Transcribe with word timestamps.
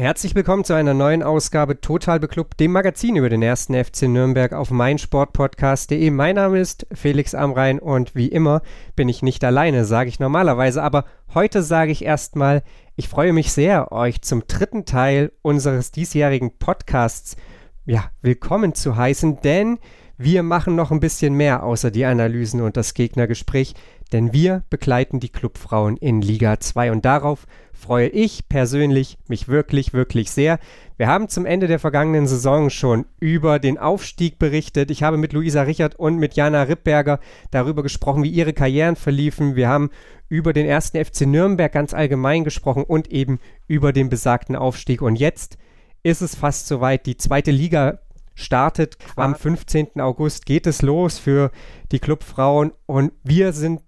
Herzlich 0.00 0.34
willkommen 0.34 0.64
zu 0.64 0.72
einer 0.72 0.94
neuen 0.94 1.22
Ausgabe 1.22 1.82
Total 1.82 2.18
Beklubbt, 2.18 2.58
dem 2.58 2.72
Magazin 2.72 3.16
über 3.16 3.28
den 3.28 3.42
ersten 3.42 3.74
FC 3.74 4.04
Nürnberg 4.04 4.54
auf 4.54 4.70
meinsportpodcast.de. 4.70 6.10
Mein 6.10 6.36
Name 6.36 6.58
ist 6.58 6.86
Felix 6.90 7.34
Amrain 7.34 7.78
und 7.78 8.14
wie 8.14 8.28
immer 8.28 8.62
bin 8.96 9.10
ich 9.10 9.20
nicht 9.20 9.44
alleine, 9.44 9.84
sage 9.84 10.08
ich 10.08 10.18
normalerweise, 10.18 10.82
aber 10.82 11.04
heute 11.34 11.62
sage 11.62 11.92
ich 11.92 12.02
erstmal, 12.02 12.62
ich 12.96 13.10
freue 13.10 13.34
mich 13.34 13.52
sehr, 13.52 13.92
euch 13.92 14.22
zum 14.22 14.44
dritten 14.46 14.86
Teil 14.86 15.32
unseres 15.42 15.90
diesjährigen 15.92 16.56
Podcasts 16.56 17.36
ja, 17.84 18.04
willkommen 18.22 18.74
zu 18.74 18.96
heißen, 18.96 19.42
denn 19.42 19.80
wir 20.16 20.42
machen 20.42 20.76
noch 20.76 20.90
ein 20.90 21.00
bisschen 21.00 21.34
mehr 21.34 21.62
außer 21.62 21.90
die 21.90 22.06
Analysen 22.06 22.62
und 22.62 22.78
das 22.78 22.94
Gegnergespräch, 22.94 23.74
denn 24.12 24.32
wir 24.32 24.64
begleiten 24.70 25.20
die 25.20 25.28
Clubfrauen 25.28 25.98
in 25.98 26.22
Liga 26.22 26.58
2 26.58 26.90
und 26.90 27.04
darauf 27.04 27.46
freue 27.80 28.08
ich 28.08 28.48
persönlich 28.48 29.18
mich 29.26 29.48
wirklich, 29.48 29.92
wirklich 29.92 30.30
sehr. 30.30 30.58
Wir 30.98 31.08
haben 31.08 31.28
zum 31.28 31.46
Ende 31.46 31.66
der 31.66 31.78
vergangenen 31.78 32.26
Saison 32.26 32.68
schon 32.68 33.06
über 33.18 33.58
den 33.58 33.78
Aufstieg 33.78 34.38
berichtet. 34.38 34.90
Ich 34.90 35.02
habe 35.02 35.16
mit 35.16 35.32
Luisa 35.32 35.62
Richard 35.62 35.96
und 35.96 36.18
mit 36.18 36.34
Jana 36.34 36.62
Rippberger 36.62 37.18
darüber 37.50 37.82
gesprochen, 37.82 38.22
wie 38.22 38.28
ihre 38.28 38.52
Karrieren 38.52 38.96
verliefen. 38.96 39.56
Wir 39.56 39.68
haben 39.68 39.90
über 40.28 40.52
den 40.52 40.66
ersten 40.66 41.02
FC 41.02 41.22
Nürnberg 41.22 41.72
ganz 41.72 41.94
allgemein 41.94 42.44
gesprochen 42.44 42.84
und 42.84 43.10
eben 43.10 43.40
über 43.66 43.92
den 43.92 44.10
besagten 44.10 44.56
Aufstieg. 44.56 45.00
Und 45.00 45.16
jetzt 45.16 45.56
ist 46.02 46.20
es 46.20 46.34
fast 46.34 46.66
soweit. 46.66 47.06
Die 47.06 47.16
zweite 47.16 47.50
Liga 47.50 48.00
startet. 48.34 48.96
Am 49.16 49.34
15. 49.34 50.00
August 50.00 50.46
geht 50.46 50.66
es 50.66 50.82
los 50.82 51.18
für 51.18 51.50
die 51.92 51.98
Clubfrauen 51.98 52.72
und 52.86 53.12
wir 53.22 53.52
sind 53.52 53.80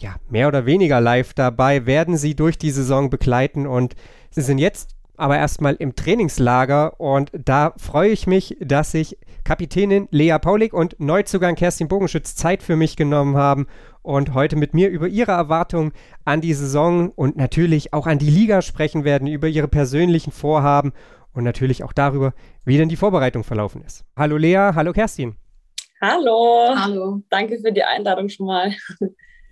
ja, 0.00 0.16
mehr 0.28 0.48
oder 0.48 0.66
weniger 0.66 1.00
live 1.00 1.34
dabei, 1.34 1.86
werden 1.86 2.16
sie 2.16 2.34
durch 2.34 2.58
die 2.58 2.70
Saison 2.70 3.10
begleiten 3.10 3.66
und 3.66 3.94
sie 4.30 4.42
sind 4.42 4.58
jetzt 4.58 4.96
aber 5.16 5.36
erstmal 5.36 5.74
im 5.74 5.94
Trainingslager 5.94 6.98
und 6.98 7.30
da 7.32 7.74
freue 7.76 8.08
ich 8.08 8.26
mich, 8.26 8.56
dass 8.60 8.92
sich 8.92 9.18
Kapitänin 9.44 10.08
Lea 10.10 10.38
Paulik 10.40 10.72
und 10.72 10.98
Neuzugang 10.98 11.56
Kerstin 11.56 11.88
Bogenschütz 11.88 12.34
Zeit 12.34 12.62
für 12.62 12.76
mich 12.76 12.96
genommen 12.96 13.36
haben 13.36 13.66
und 14.02 14.32
heute 14.32 14.56
mit 14.56 14.72
mir 14.72 14.88
über 14.88 15.08
ihre 15.08 15.32
Erwartungen 15.32 15.92
an 16.24 16.40
die 16.40 16.54
Saison 16.54 17.10
und 17.10 17.36
natürlich 17.36 17.92
auch 17.92 18.06
an 18.06 18.18
die 18.18 18.30
Liga 18.30 18.62
sprechen 18.62 19.04
werden, 19.04 19.28
über 19.28 19.48
ihre 19.48 19.68
persönlichen 19.68 20.32
Vorhaben 20.32 20.92
und 21.34 21.44
natürlich 21.44 21.84
auch 21.84 21.92
darüber, 21.92 22.32
wie 22.64 22.78
denn 22.78 22.88
die 22.88 22.96
Vorbereitung 22.96 23.44
verlaufen 23.44 23.82
ist. 23.82 24.04
Hallo 24.16 24.38
Lea, 24.38 24.70
hallo 24.74 24.92
Kerstin. 24.92 25.36
Hallo. 26.00 26.74
Hallo. 26.74 27.20
Danke 27.28 27.58
für 27.58 27.72
die 27.72 27.84
Einladung 27.84 28.30
schon 28.30 28.46
mal. 28.46 28.72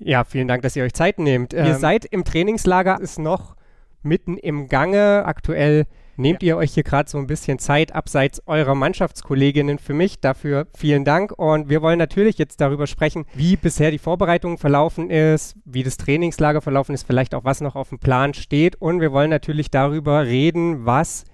Ja, 0.01 0.25
vielen 0.25 0.49
Dank, 0.49 0.63
dass 0.63 0.77
ihr 0.77 0.85
euch 0.85 0.95
Zeit 0.95 1.19
nehmt. 1.19 1.55
Ähm, 1.55 1.67
ihr 1.67 1.75
seid 1.75 2.05
im 2.05 2.25
Trainingslager, 2.25 3.01
ist 3.01 3.19
noch 3.19 3.57
mitten 4.03 4.37
im 4.37 4.69
Gange. 4.69 5.25
Aktuell 5.25 5.87
nehmt 6.17 6.43
ja. 6.43 6.49
ihr 6.49 6.57
euch 6.57 6.75
hier 6.75 6.83
gerade 6.83 7.09
so 7.09 7.19
ein 7.19 7.27
bisschen 7.27 7.59
Zeit 7.59 7.95
abseits 7.95 8.43
eurer 8.47 8.75
Mannschaftskolleginnen 8.75 9.79
für 9.79 9.95
mich. 9.95 10.21
Dafür 10.21 10.67
vielen 10.77 11.05
Dank. 11.05 11.33
Und 11.33 11.69
wir 11.69 11.83
wollen 11.83 11.99
natürlich 11.99 12.39
jetzt 12.39 12.61
darüber 12.61 12.87
sprechen, 12.87 13.25
wie 13.35 13.57
bisher 13.57 13.91
die 13.91 13.99
Vorbereitung 13.99 14.59
verlaufen 14.59 15.11
ist, 15.11 15.57
wie 15.65 15.83
das 15.83 15.97
Trainingslager 15.97 16.61
verlaufen 16.61 16.95
ist, 16.95 17.07
vielleicht 17.07 17.35
auch 17.35 17.45
was 17.45 17.61
noch 17.61 17.77
auf 17.77 17.89
dem 17.91 17.99
Plan 17.99 18.35
steht. 18.35 18.77
Und 18.77 19.01
wir 19.01 19.13
wollen 19.13 19.31
natürlich 19.31 19.71
darüber 19.71 20.27
reden, 20.27 20.87
was 20.87 21.25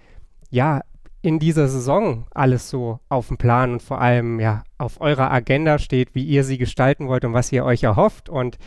ja 0.51 0.83
in 1.25 1.39
dieser 1.39 1.69
Saison 1.69 2.27
alles 2.33 2.69
so 2.69 3.00
auf 3.08 3.28
dem 3.28 3.39
Plan 3.39 3.72
und 3.72 3.83
vor 3.83 3.98
allem 3.98 4.41
ja 4.41 4.62
auf 4.77 5.00
eurer 5.00 5.33
Agenda 5.33 5.78
steht, 5.78 6.14
wie 6.14 6.22
ihr 6.22 6.44
sie 6.44 6.58
gestalten 6.58 7.08
wollt 7.08 7.24
und 7.24 7.33
was 7.33 7.51
ihr 7.51 7.64
euch 7.64 7.83
erhofft. 7.83 8.29
Und 8.29 8.58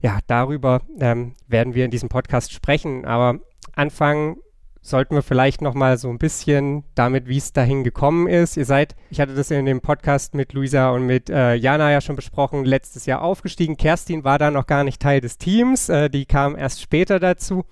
ja, 0.00 0.20
darüber 0.28 0.80
ähm, 1.00 1.34
werden 1.48 1.74
wir 1.74 1.84
in 1.84 1.90
diesem 1.90 2.08
Podcast 2.08 2.52
sprechen. 2.52 3.04
Aber 3.04 3.40
anfangen 3.74 4.36
sollten 4.80 5.16
wir 5.16 5.22
vielleicht 5.22 5.60
noch 5.60 5.74
mal 5.74 5.98
so 5.98 6.08
ein 6.08 6.18
bisschen 6.18 6.84
damit, 6.94 7.26
wie 7.26 7.38
es 7.38 7.52
dahin 7.52 7.82
gekommen 7.82 8.28
ist. 8.28 8.56
Ihr 8.56 8.64
seid, 8.64 8.94
ich 9.10 9.18
hatte 9.18 9.34
das 9.34 9.50
in 9.50 9.66
dem 9.66 9.80
Podcast 9.80 10.36
mit 10.36 10.52
Luisa 10.52 10.90
und 10.90 11.04
mit 11.04 11.28
äh, 11.28 11.54
Jana 11.54 11.90
ja 11.90 12.00
schon 12.00 12.14
besprochen, 12.14 12.64
letztes 12.64 13.06
Jahr 13.06 13.22
aufgestiegen. 13.22 13.76
Kerstin 13.76 14.22
war 14.22 14.38
da 14.38 14.52
noch 14.52 14.68
gar 14.68 14.84
nicht 14.84 15.02
Teil 15.02 15.20
des 15.20 15.36
Teams, 15.36 15.88
äh, 15.88 16.08
die 16.08 16.26
kam 16.26 16.54
erst 16.54 16.80
später 16.80 17.18
dazu. 17.18 17.64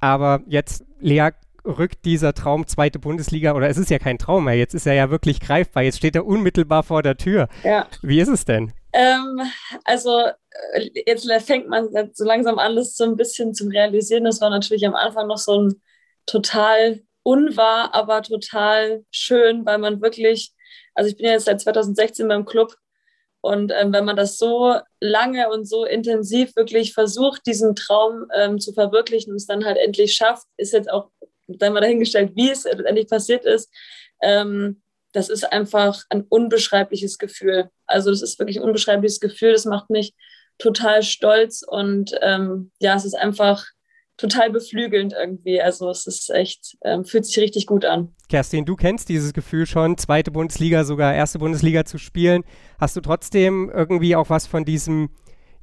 Aber 0.00 0.40
jetzt, 0.46 0.82
Lea, 0.98 1.28
rückt 1.66 2.04
dieser 2.04 2.34
Traum 2.34 2.66
zweite 2.66 2.98
Bundesliga, 2.98 3.54
oder 3.54 3.68
es 3.68 3.78
ist 3.78 3.90
ja 3.90 3.98
kein 3.98 4.18
Traum 4.18 4.44
mehr, 4.44 4.56
jetzt 4.56 4.74
ist 4.74 4.86
er 4.86 4.94
ja 4.94 5.10
wirklich 5.10 5.40
greifbar, 5.40 5.82
jetzt 5.82 5.98
steht 5.98 6.16
er 6.16 6.26
unmittelbar 6.26 6.82
vor 6.82 7.02
der 7.02 7.16
Tür. 7.16 7.48
Ja. 7.64 7.86
Wie 8.02 8.20
ist 8.20 8.28
es 8.28 8.44
denn? 8.44 8.72
Ähm, 8.92 9.40
also 9.84 10.20
äh, 10.20 10.90
jetzt 11.06 11.30
fängt 11.44 11.68
man 11.68 11.88
so 12.14 12.24
langsam 12.24 12.58
an, 12.58 12.76
das 12.76 12.96
so 12.96 13.04
ein 13.04 13.16
bisschen 13.16 13.52
zu 13.52 13.68
realisieren. 13.68 14.24
Das 14.24 14.40
war 14.40 14.50
natürlich 14.50 14.86
am 14.86 14.94
Anfang 14.94 15.26
noch 15.26 15.38
so 15.38 15.60
ein 15.60 15.82
total 16.24 17.02
unwahr, 17.22 17.94
aber 17.94 18.22
total 18.22 19.04
schön, 19.10 19.66
weil 19.66 19.78
man 19.78 20.00
wirklich, 20.00 20.52
also 20.94 21.10
ich 21.10 21.16
bin 21.16 21.26
ja 21.26 21.32
jetzt 21.32 21.44
seit 21.44 21.60
2016 21.60 22.26
beim 22.28 22.44
Club 22.44 22.76
und 23.46 23.72
ähm, 23.72 23.92
wenn 23.92 24.04
man 24.04 24.16
das 24.16 24.38
so 24.38 24.74
lange 25.00 25.50
und 25.50 25.68
so 25.68 25.84
intensiv 25.84 26.56
wirklich 26.56 26.94
versucht, 26.94 27.46
diesen 27.46 27.76
Traum 27.76 28.26
ähm, 28.34 28.58
zu 28.58 28.72
verwirklichen 28.72 29.30
und 29.30 29.36
es 29.36 29.46
dann 29.46 29.64
halt 29.64 29.76
endlich 29.76 30.14
schafft, 30.14 30.46
ist 30.56 30.72
jetzt 30.72 30.90
auch 30.90 31.10
dann 31.46 31.72
mal 31.72 31.80
dahingestellt, 31.80 32.32
wie 32.34 32.50
es 32.50 32.64
letztendlich 32.64 33.08
passiert 33.08 33.44
ist. 33.44 33.70
Ähm, 34.22 34.82
das 35.12 35.28
ist 35.28 35.50
einfach 35.50 36.02
ein 36.10 36.24
unbeschreibliches 36.28 37.18
Gefühl. 37.18 37.70
Also 37.86 38.10
das 38.10 38.22
ist 38.22 38.38
wirklich 38.38 38.58
ein 38.58 38.64
unbeschreibliches 38.64 39.20
Gefühl. 39.20 39.52
Das 39.52 39.64
macht 39.64 39.90
mich 39.90 40.14
total 40.58 41.02
stolz 41.02 41.62
und 41.66 42.12
ähm, 42.22 42.70
ja, 42.80 42.94
es 42.96 43.04
ist 43.04 43.14
einfach 43.14 43.66
total 44.16 44.50
beflügelnd 44.50 45.12
irgendwie. 45.12 45.60
Also 45.60 45.90
es 45.90 46.06
ist 46.06 46.30
echt, 46.30 46.76
ähm, 46.84 47.04
fühlt 47.04 47.26
sich 47.26 47.38
richtig 47.38 47.66
gut 47.66 47.84
an. 47.84 48.14
Kerstin, 48.28 48.64
du 48.64 48.74
kennst 48.74 49.08
dieses 49.08 49.32
Gefühl 49.32 49.66
schon, 49.66 49.98
zweite 49.98 50.30
Bundesliga, 50.30 50.84
sogar 50.84 51.14
erste 51.14 51.38
Bundesliga 51.38 51.84
zu 51.84 51.98
spielen. 51.98 52.44
Hast 52.78 52.96
du 52.96 53.00
trotzdem 53.00 53.70
irgendwie 53.72 54.16
auch 54.16 54.30
was 54.30 54.46
von 54.46 54.64
diesem 54.64 55.10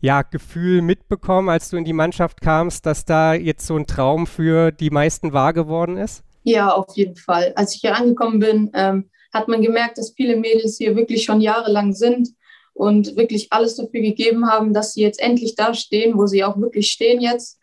ja, 0.03 0.21
Gefühl 0.21 0.81
mitbekommen, 0.81 1.47
als 1.47 1.69
du 1.69 1.77
in 1.77 1.85
die 1.85 1.93
Mannschaft 1.93 2.41
kamst, 2.41 2.85
dass 2.85 3.05
da 3.05 3.33
jetzt 3.33 3.65
so 3.65 3.77
ein 3.77 3.87
Traum 3.87 4.27
für 4.27 4.71
die 4.71 4.89
meisten 4.89 5.31
wahr 5.31 5.53
geworden 5.53 5.95
ist? 5.95 6.25
Ja, 6.43 6.73
auf 6.73 6.93
jeden 6.97 7.15
Fall. 7.15 7.53
Als 7.55 7.73
ich 7.73 7.79
hier 7.79 7.95
angekommen 7.95 8.39
bin, 8.39 8.69
ähm, 8.73 9.09
hat 9.33 9.47
man 9.47 9.61
gemerkt, 9.61 9.97
dass 9.97 10.11
viele 10.13 10.35
Mädels 10.35 10.75
hier 10.77 10.97
wirklich 10.97 11.23
schon 11.23 11.39
jahrelang 11.39 11.93
sind 11.93 12.27
und 12.73 13.15
wirklich 13.15 13.53
alles 13.53 13.77
dafür 13.77 14.01
gegeben 14.01 14.49
haben, 14.49 14.73
dass 14.73 14.91
sie 14.91 15.01
jetzt 15.01 15.21
endlich 15.21 15.55
da 15.55 15.73
stehen, 15.73 16.17
wo 16.17 16.27
sie 16.27 16.43
auch 16.43 16.57
wirklich 16.57 16.91
stehen 16.91 17.21
jetzt, 17.21 17.57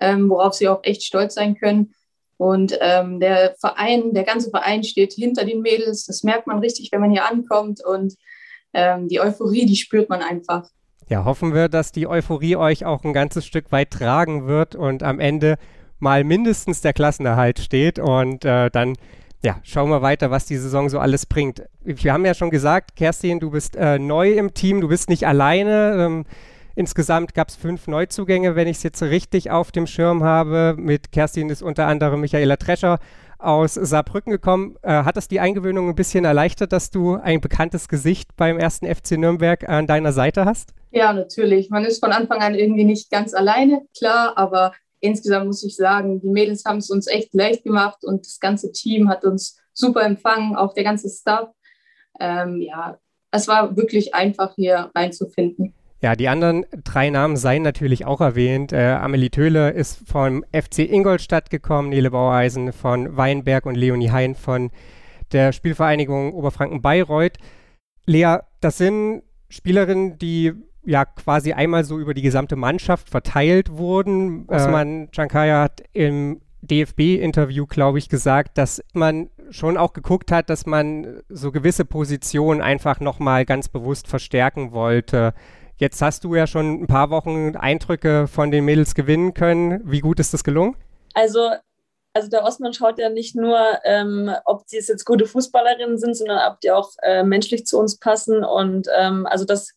ähm, 0.00 0.30
worauf 0.30 0.54
sie 0.54 0.68
auch 0.68 0.80
echt 0.84 1.02
stolz 1.02 1.34
sein 1.34 1.54
können. 1.54 1.92
Und 2.38 2.78
ähm, 2.80 3.20
der 3.20 3.56
Verein, 3.60 4.14
der 4.14 4.24
ganze 4.24 4.48
Verein 4.48 4.84
steht 4.84 5.12
hinter 5.12 5.44
den 5.44 5.60
Mädels. 5.60 6.06
Das 6.06 6.22
merkt 6.22 6.46
man 6.46 6.60
richtig, 6.60 6.90
wenn 6.92 7.02
man 7.02 7.10
hier 7.10 7.30
ankommt. 7.30 7.84
Und 7.84 8.14
ähm, 8.72 9.06
die 9.06 9.20
Euphorie, 9.20 9.66
die 9.66 9.76
spürt 9.76 10.08
man 10.08 10.22
einfach. 10.22 10.70
Ja, 11.08 11.24
hoffen 11.24 11.54
wir, 11.54 11.68
dass 11.68 11.92
die 11.92 12.06
Euphorie 12.06 12.56
euch 12.56 12.84
auch 12.84 13.04
ein 13.04 13.12
ganzes 13.12 13.44
Stück 13.44 13.72
weit 13.72 13.90
tragen 13.90 14.46
wird 14.46 14.74
und 14.74 15.02
am 15.02 15.20
Ende 15.20 15.56
mal 15.98 16.24
mindestens 16.24 16.80
der 16.80 16.92
Klassenerhalt 16.92 17.58
steht 17.58 17.98
und 17.98 18.44
äh, 18.44 18.70
dann 18.70 18.94
ja, 19.44 19.60
schauen 19.62 19.90
wir 19.90 20.00
weiter, 20.00 20.30
was 20.30 20.46
die 20.46 20.56
Saison 20.56 20.88
so 20.88 20.98
alles 20.98 21.26
bringt. 21.26 21.62
Wir 21.82 22.14
haben 22.14 22.24
ja 22.24 22.32
schon 22.32 22.48
gesagt, 22.48 22.96
Kerstin, 22.96 23.40
du 23.40 23.50
bist 23.50 23.76
äh, 23.76 23.98
neu 23.98 24.32
im 24.32 24.54
Team, 24.54 24.80
du 24.80 24.88
bist 24.88 25.10
nicht 25.10 25.26
alleine. 25.26 25.96
Ähm, 25.98 26.24
insgesamt 26.74 27.34
gab 27.34 27.50
es 27.50 27.56
fünf 27.56 27.86
Neuzugänge, 27.86 28.56
wenn 28.56 28.68
ich 28.68 28.78
es 28.78 28.82
jetzt 28.82 29.02
richtig 29.02 29.50
auf 29.50 29.70
dem 29.70 29.86
Schirm 29.86 30.24
habe. 30.24 30.74
Mit 30.78 31.12
Kerstin 31.12 31.50
ist 31.50 31.62
unter 31.62 31.86
anderem 31.86 32.22
Michaela 32.22 32.56
Trescher 32.56 32.98
aus 33.38 33.74
Saarbrücken 33.74 34.30
gekommen. 34.30 34.76
Äh, 34.80 35.04
hat 35.04 35.18
das 35.18 35.28
die 35.28 35.40
Eingewöhnung 35.40 35.90
ein 35.90 35.94
bisschen 35.94 36.24
erleichtert, 36.24 36.72
dass 36.72 36.88
du 36.88 37.16
ein 37.16 37.42
bekanntes 37.42 37.88
Gesicht 37.88 38.34
beim 38.36 38.58
ersten 38.58 38.86
FC 38.86 39.18
Nürnberg 39.18 39.68
an 39.68 39.86
deiner 39.86 40.12
Seite 40.12 40.46
hast? 40.46 40.72
Ja, 40.94 41.12
natürlich. 41.12 41.70
Man 41.70 41.84
ist 41.84 41.98
von 41.98 42.12
Anfang 42.12 42.40
an 42.40 42.54
irgendwie 42.54 42.84
nicht 42.84 43.10
ganz 43.10 43.34
alleine, 43.34 43.82
klar, 43.98 44.38
aber 44.38 44.72
insgesamt 45.00 45.46
muss 45.46 45.64
ich 45.64 45.74
sagen, 45.74 46.20
die 46.20 46.28
Mädels 46.28 46.64
haben 46.64 46.78
es 46.78 46.88
uns 46.88 47.08
echt 47.08 47.34
leicht 47.34 47.64
gemacht 47.64 48.04
und 48.04 48.24
das 48.24 48.38
ganze 48.38 48.70
Team 48.70 49.08
hat 49.08 49.24
uns 49.24 49.60
super 49.72 50.02
empfangen, 50.02 50.54
auch 50.54 50.72
der 50.72 50.84
ganze 50.84 51.10
Staff. 51.10 51.48
Ähm, 52.20 52.60
ja, 52.60 52.96
es 53.32 53.48
war 53.48 53.76
wirklich 53.76 54.14
einfach 54.14 54.54
hier 54.54 54.92
reinzufinden. 54.94 55.74
Ja, 56.00 56.14
die 56.14 56.28
anderen 56.28 56.64
drei 56.84 57.10
Namen 57.10 57.36
seien 57.36 57.62
natürlich 57.62 58.04
auch 58.04 58.20
erwähnt. 58.20 58.72
Äh, 58.72 58.92
Amelie 58.92 59.30
Töhle 59.30 59.70
ist 59.70 59.98
vom 60.06 60.44
FC 60.52 60.80
Ingolstadt 60.80 61.50
gekommen, 61.50 61.88
Nele 61.88 62.12
Baueisen 62.12 62.72
von 62.72 63.16
Weinberg 63.16 63.66
und 63.66 63.74
Leonie 63.74 64.12
Hein 64.12 64.36
von 64.36 64.70
der 65.32 65.50
Spielvereinigung 65.50 66.34
Oberfranken-Bayreuth. 66.34 67.38
Lea, 68.06 68.36
das 68.60 68.78
sind 68.78 69.22
Spielerinnen, 69.48 70.18
die 70.18 70.52
ja 70.84 71.04
quasi 71.04 71.52
einmal 71.52 71.84
so 71.84 71.98
über 71.98 72.14
die 72.14 72.22
gesamte 72.22 72.56
Mannschaft 72.56 73.08
verteilt 73.08 73.70
wurden. 73.70 74.46
Äh. 74.48 74.56
Osman 74.56 75.08
Chankaya 75.12 75.62
hat 75.62 75.82
im 75.92 76.40
DFB-Interview, 76.62 77.66
glaube 77.66 77.98
ich, 77.98 78.08
gesagt, 78.08 78.58
dass 78.58 78.82
man 78.92 79.30
schon 79.50 79.76
auch 79.76 79.92
geguckt 79.92 80.32
hat, 80.32 80.48
dass 80.50 80.66
man 80.66 81.22
so 81.28 81.52
gewisse 81.52 81.84
Positionen 81.84 82.60
einfach 82.60 83.00
nochmal 83.00 83.44
ganz 83.44 83.68
bewusst 83.68 84.08
verstärken 84.08 84.72
wollte. 84.72 85.34
Jetzt 85.76 86.00
hast 86.00 86.24
du 86.24 86.34
ja 86.34 86.46
schon 86.46 86.82
ein 86.82 86.86
paar 86.86 87.10
Wochen 87.10 87.56
Eindrücke 87.56 88.26
von 88.26 88.50
den 88.50 88.64
Mädels 88.64 88.94
gewinnen 88.94 89.34
können. 89.34 89.80
Wie 89.84 90.00
gut 90.00 90.20
ist 90.20 90.32
das 90.32 90.44
gelungen? 90.44 90.76
Also, 91.14 91.50
also 92.14 92.30
der 92.30 92.44
Osman 92.44 92.72
schaut 92.72 92.98
ja 92.98 93.08
nicht 93.10 93.34
nur, 93.34 93.58
ähm, 93.84 94.30
ob 94.44 94.62
sie 94.66 94.76
jetzt 94.76 95.04
gute 95.04 95.26
Fußballerinnen 95.26 95.98
sind, 95.98 96.16
sondern 96.16 96.50
ob 96.50 96.60
die 96.60 96.70
auch 96.70 96.90
äh, 97.02 97.24
menschlich 97.24 97.66
zu 97.66 97.78
uns 97.78 97.98
passen. 97.98 98.44
Und 98.44 98.86
ähm, 98.96 99.26
also 99.26 99.44
das 99.44 99.74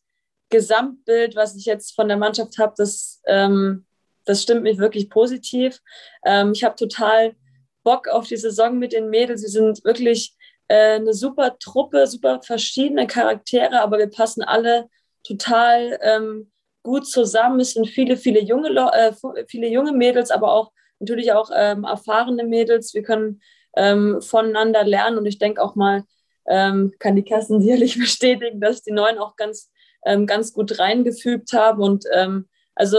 Gesamtbild, 0.50 1.36
was 1.36 1.56
ich 1.56 1.66
jetzt 1.66 1.96
von 1.96 2.08
der 2.08 2.18
Mannschaft 2.18 2.58
habe, 2.58 2.74
das 2.78 3.22
ähm, 3.28 3.86
das 4.28 4.44
stimmt 4.44 4.64
mich 4.64 4.78
wirklich 4.78 5.10
positiv. 5.10 5.80
Ähm, 6.26 6.52
ich 6.54 6.64
habe 6.64 6.76
total 6.76 7.36
Bock 7.84 8.08
auf 8.10 8.28
die 8.28 8.38
Saison 8.38 8.78
mit 8.78 8.94
den 8.94 9.10
Mädels. 9.10 9.42
Sie 9.42 9.48
sind 9.48 9.84
wirklich 9.86 10.36
äh, 10.68 10.96
eine 10.96 11.14
super 11.14 11.58
Truppe, 11.58 12.06
super 12.08 12.42
verschiedene 12.44 13.08
Charaktere, 13.08 13.82
aber 13.82 13.98
wir 13.98 14.08
passen 14.08 14.44
alle 14.44 14.90
total 15.24 15.98
ähm, 16.02 16.52
gut 16.84 17.08
zusammen. 17.08 17.62
Es 17.62 17.74
sind 17.74 17.88
viele, 17.88 18.18
viele 18.18 18.42
junge, 18.42 18.70
äh, 18.94 19.14
viele 19.48 19.68
junge 19.68 19.94
Mädels, 19.94 20.30
aber 20.30 20.52
auch 20.52 20.72
natürlich 21.00 21.32
auch 21.32 21.50
ähm, 21.56 21.86
erfahrene 21.86 22.44
Mädels. 22.44 22.94
Wir 22.94 23.04
können 23.04 23.42
ähm, 23.78 24.22
voneinander 24.22 24.84
lernen 24.84 25.18
und 25.18 25.26
ich 25.26 25.40
denke 25.40 25.62
auch 25.62 25.76
mal, 25.76 26.04
ähm, 26.48 26.94
kann 27.00 27.16
die 27.16 27.24
Kerstin 27.24 27.62
sicherlich 27.62 27.98
bestätigen, 28.00 28.60
dass 28.60 28.84
die 28.84 28.92
Neuen 28.92 29.18
auch 29.18 29.38
ganz, 29.38 29.72
ähm, 30.06 30.26
ganz 30.26 30.54
gut 30.54 30.80
reingefügt 30.80 31.54
haben. 31.54 31.82
Und 31.82 32.06
ähm, 32.14 32.48
also 32.76 32.98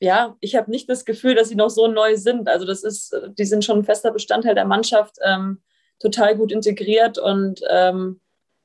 ja, 0.00 0.36
ich 0.40 0.56
habe 0.56 0.70
nicht 0.70 0.88
das 0.88 1.04
Gefühl, 1.04 1.34
dass 1.34 1.50
sie 1.50 1.54
noch 1.54 1.68
so 1.68 1.86
neu 1.86 2.16
sind. 2.16 2.48
Also 2.48 2.66
das 2.66 2.82
ist, 2.82 3.14
die 3.38 3.44
sind 3.44 3.64
schon 3.64 3.80
ein 3.80 3.84
fester 3.84 4.10
Bestandteil 4.10 4.54
der 4.54 4.64
Mannschaft, 4.64 5.16
ähm, 5.22 5.60
total 5.98 6.36
gut 6.36 6.50
integriert 6.50 7.18
und 7.18 7.60
ähm, 7.70 8.20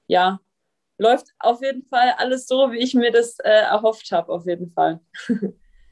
ja, 0.07 0.39
läuft 0.97 1.27
auf 1.39 1.62
jeden 1.62 1.83
Fall 1.83 2.13
alles 2.18 2.47
so, 2.47 2.71
wie 2.71 2.80
ich 2.80 2.94
mir 2.94 3.12
das 3.12 3.39
äh, 3.39 3.50
erhofft 3.50 4.12
habe, 4.12 4.31
auf 4.31 4.45
jeden 4.45 4.71
Fall. 4.71 5.01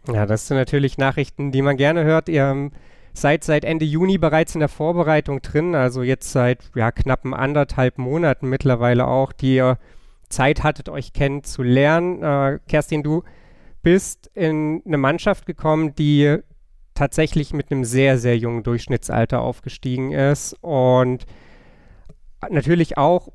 ja, 0.08 0.26
das 0.26 0.48
sind 0.48 0.56
natürlich 0.56 0.98
Nachrichten, 0.98 1.52
die 1.52 1.62
man 1.62 1.76
gerne 1.76 2.06
hört. 2.06 2.30
Ihr 2.30 2.44
ähm, 2.44 2.72
seid 3.14 3.44
seit 3.44 3.66
Ende 3.66 3.86
Juni 3.86 4.18
bereits 4.18 4.56
in 4.56 4.60
der 4.60 4.70
Vorbereitung 4.70 5.42
drin, 5.42 5.76
also 5.76 6.04
jetzt 6.04 6.32
seit 6.32 6.60
ja, 6.76 6.92
knappen 6.92 7.34
anderthalb 7.34 7.98
Monaten 7.98 8.48
mittlerweile 8.48 9.08
auch, 9.08 9.34
die 9.34 9.56
ihr 9.56 9.78
Zeit 10.34 10.64
hattet, 10.64 10.90
euch 10.90 11.14
kennenzulernen. 11.14 12.24
Äh, 12.24 12.60
Kerstin, 12.68 13.04
du 13.04 13.24
bist 13.82 14.32
in 14.34 14.82
eine 14.86 14.98
Mannschaft 14.98 15.46
gekommen, 15.46 15.94
die 15.96 16.38
tatsächlich 16.94 17.54
mit 17.54 17.72
einem 17.72 17.86
sehr, 17.86 18.18
sehr 18.18 18.38
jungen 18.38 18.64
Durchschnittsalter 18.64 19.42
aufgestiegen 19.42 20.12
ist 20.12 20.56
und 20.62 21.26
natürlich 22.50 22.98
auch 22.98 23.30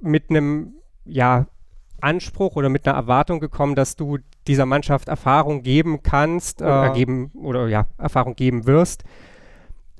mit 0.00 0.30
einem, 0.30 0.74
ja, 1.04 1.46
Anspruch 2.00 2.56
oder 2.56 2.68
mit 2.68 2.86
einer 2.86 2.96
Erwartung 2.96 3.40
gekommen, 3.40 3.74
dass 3.74 3.96
du 3.96 4.18
dieser 4.46 4.66
Mannschaft 4.66 5.08
Erfahrung 5.08 5.62
geben 5.62 6.02
kannst 6.02 6.60
äh, 6.60 6.90
geben, 6.92 7.30
oder 7.34 7.66
ja, 7.68 7.86
Erfahrung 7.96 8.36
geben 8.36 8.66
wirst. 8.66 9.04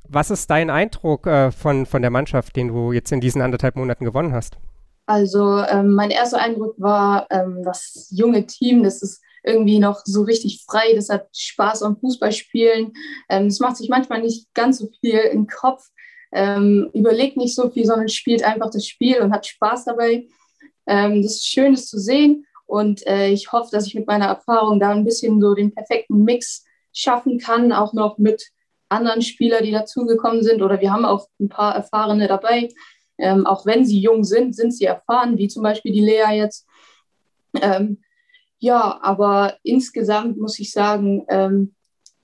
Was 0.07 0.31
ist 0.31 0.51
dein 0.51 0.69
Eindruck 0.69 1.27
äh, 1.27 1.51
von, 1.51 1.87
von 1.87 2.03
der 2.03 2.11
Mannschaft, 2.11 2.57
den 2.57 2.69
du 2.69 2.93
jetzt 2.93 3.11
in 3.11 3.21
diesen 3.21 3.41
anderthalb 3.41 3.77
Monaten 3.77 4.05
gewonnen 4.05 4.35
hast? 4.35 4.59
Also 5.07 5.59
ähm, 5.59 5.95
mein 5.95 6.11
erster 6.11 6.39
Eindruck 6.39 6.75
war, 6.79 7.27
ähm, 7.31 7.63
das 7.65 8.09
junge 8.11 8.47
Team, 8.47 8.83
das 8.83 9.03
ist 9.03 9.21
irgendwie 9.45 9.79
noch 9.79 10.01
so 10.05 10.23
richtig 10.23 10.65
frei. 10.67 10.95
Das 10.95 11.11
hat 11.11 11.29
Spaß 11.37 11.83
am 11.83 11.99
Fußballspielen. 11.99 12.93
Ähm, 13.29 13.49
das 13.49 13.61
macht 13.61 13.77
sich 13.77 13.89
manchmal 13.89 14.23
nicht 14.23 14.53
ganz 14.55 14.79
so 14.79 14.89
viel 15.01 15.19
im 15.19 15.47
Kopf, 15.47 15.91
ähm, 16.33 16.91
überlegt 16.95 17.37
nicht 17.37 17.55
so 17.55 17.71
viel, 17.71 17.85
sondern 17.85 18.09
spielt 18.09 18.43
einfach 18.43 18.71
das 18.71 18.87
Spiel 18.87 19.21
und 19.21 19.33
hat 19.33 19.47
Spaß 19.47 19.85
dabei. 19.85 20.27
Ähm, 20.87 21.23
das 21.23 21.37
ist 21.37 21.47
schön, 21.47 21.75
das 21.75 21.87
zu 21.87 21.99
sehen. 21.99 22.47
Und 22.67 23.07
äh, 23.07 23.29
ich 23.29 23.53
hoffe, 23.53 23.69
dass 23.71 23.87
ich 23.87 23.95
mit 23.95 24.07
meiner 24.07 24.27
Erfahrung 24.27 24.81
da 24.81 24.91
ein 24.91 25.05
bisschen 25.05 25.41
so 25.41 25.55
den 25.55 25.75
perfekten 25.75 26.25
Mix 26.25 26.65
schaffen 26.93 27.39
kann, 27.39 27.73
auch 27.73 27.93
noch 27.93 28.17
mit 28.19 28.51
anderen 28.89 29.23
Spielern, 29.23 29.65
die 29.65 29.73
dazugekommen 29.73 30.43
sind. 30.43 30.63
Oder 30.63 30.81
wir 30.81 30.93
haben 30.93 31.05
auch 31.05 31.29
ein 31.39 31.49
paar 31.49 31.75
Erfahrene 31.75 32.27
dabei. 32.27 32.69
Ähm, 33.19 33.47
auch 33.47 33.65
wenn 33.67 33.85
sie 33.85 34.01
jung 34.01 34.25
sind, 34.25 34.57
sind 34.57 34.75
sie 34.75 34.85
erfahren, 34.85 35.39
wie 35.39 35.49
zum 35.49 35.63
Beispiel 35.63 35.93
die 35.93 36.01
Lea 36.01 36.33
jetzt. 36.33 36.67
Ähm, 37.61 38.03
ja, 38.59 38.99
aber 39.03 39.57
insgesamt 39.63 40.39
muss 40.39 40.59
ich 40.59 40.73
sagen, 40.73 41.25
ähm, 41.29 41.75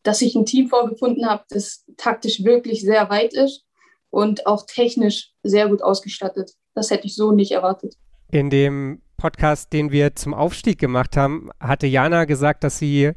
dass 0.02 0.22
ich 0.22 0.34
ein 0.34 0.46
Team 0.46 0.68
vorgefunden 0.68 1.28
habe, 1.28 1.44
das 1.50 1.84
taktisch 1.96 2.44
wirklich 2.44 2.80
sehr 2.80 3.10
weit 3.10 3.34
ist 3.34 3.64
und 4.10 4.46
auch 4.46 4.64
technisch 4.66 5.32
sehr 5.42 5.68
gut 5.68 5.82
ausgestattet. 5.82 6.52
Das 6.74 6.90
hätte 6.90 7.06
ich 7.06 7.14
so 7.14 7.32
nicht 7.32 7.52
erwartet. 7.52 7.94
In 8.30 8.50
dem 8.50 9.02
Podcast, 9.16 9.72
den 9.72 9.92
wir 9.92 10.16
zum 10.16 10.32
Aufstieg 10.32 10.78
gemacht 10.78 11.16
haben, 11.16 11.50
hatte 11.60 11.86
Jana 11.86 12.24
gesagt, 12.24 12.64
dass 12.64 12.78
sie, 12.78 13.12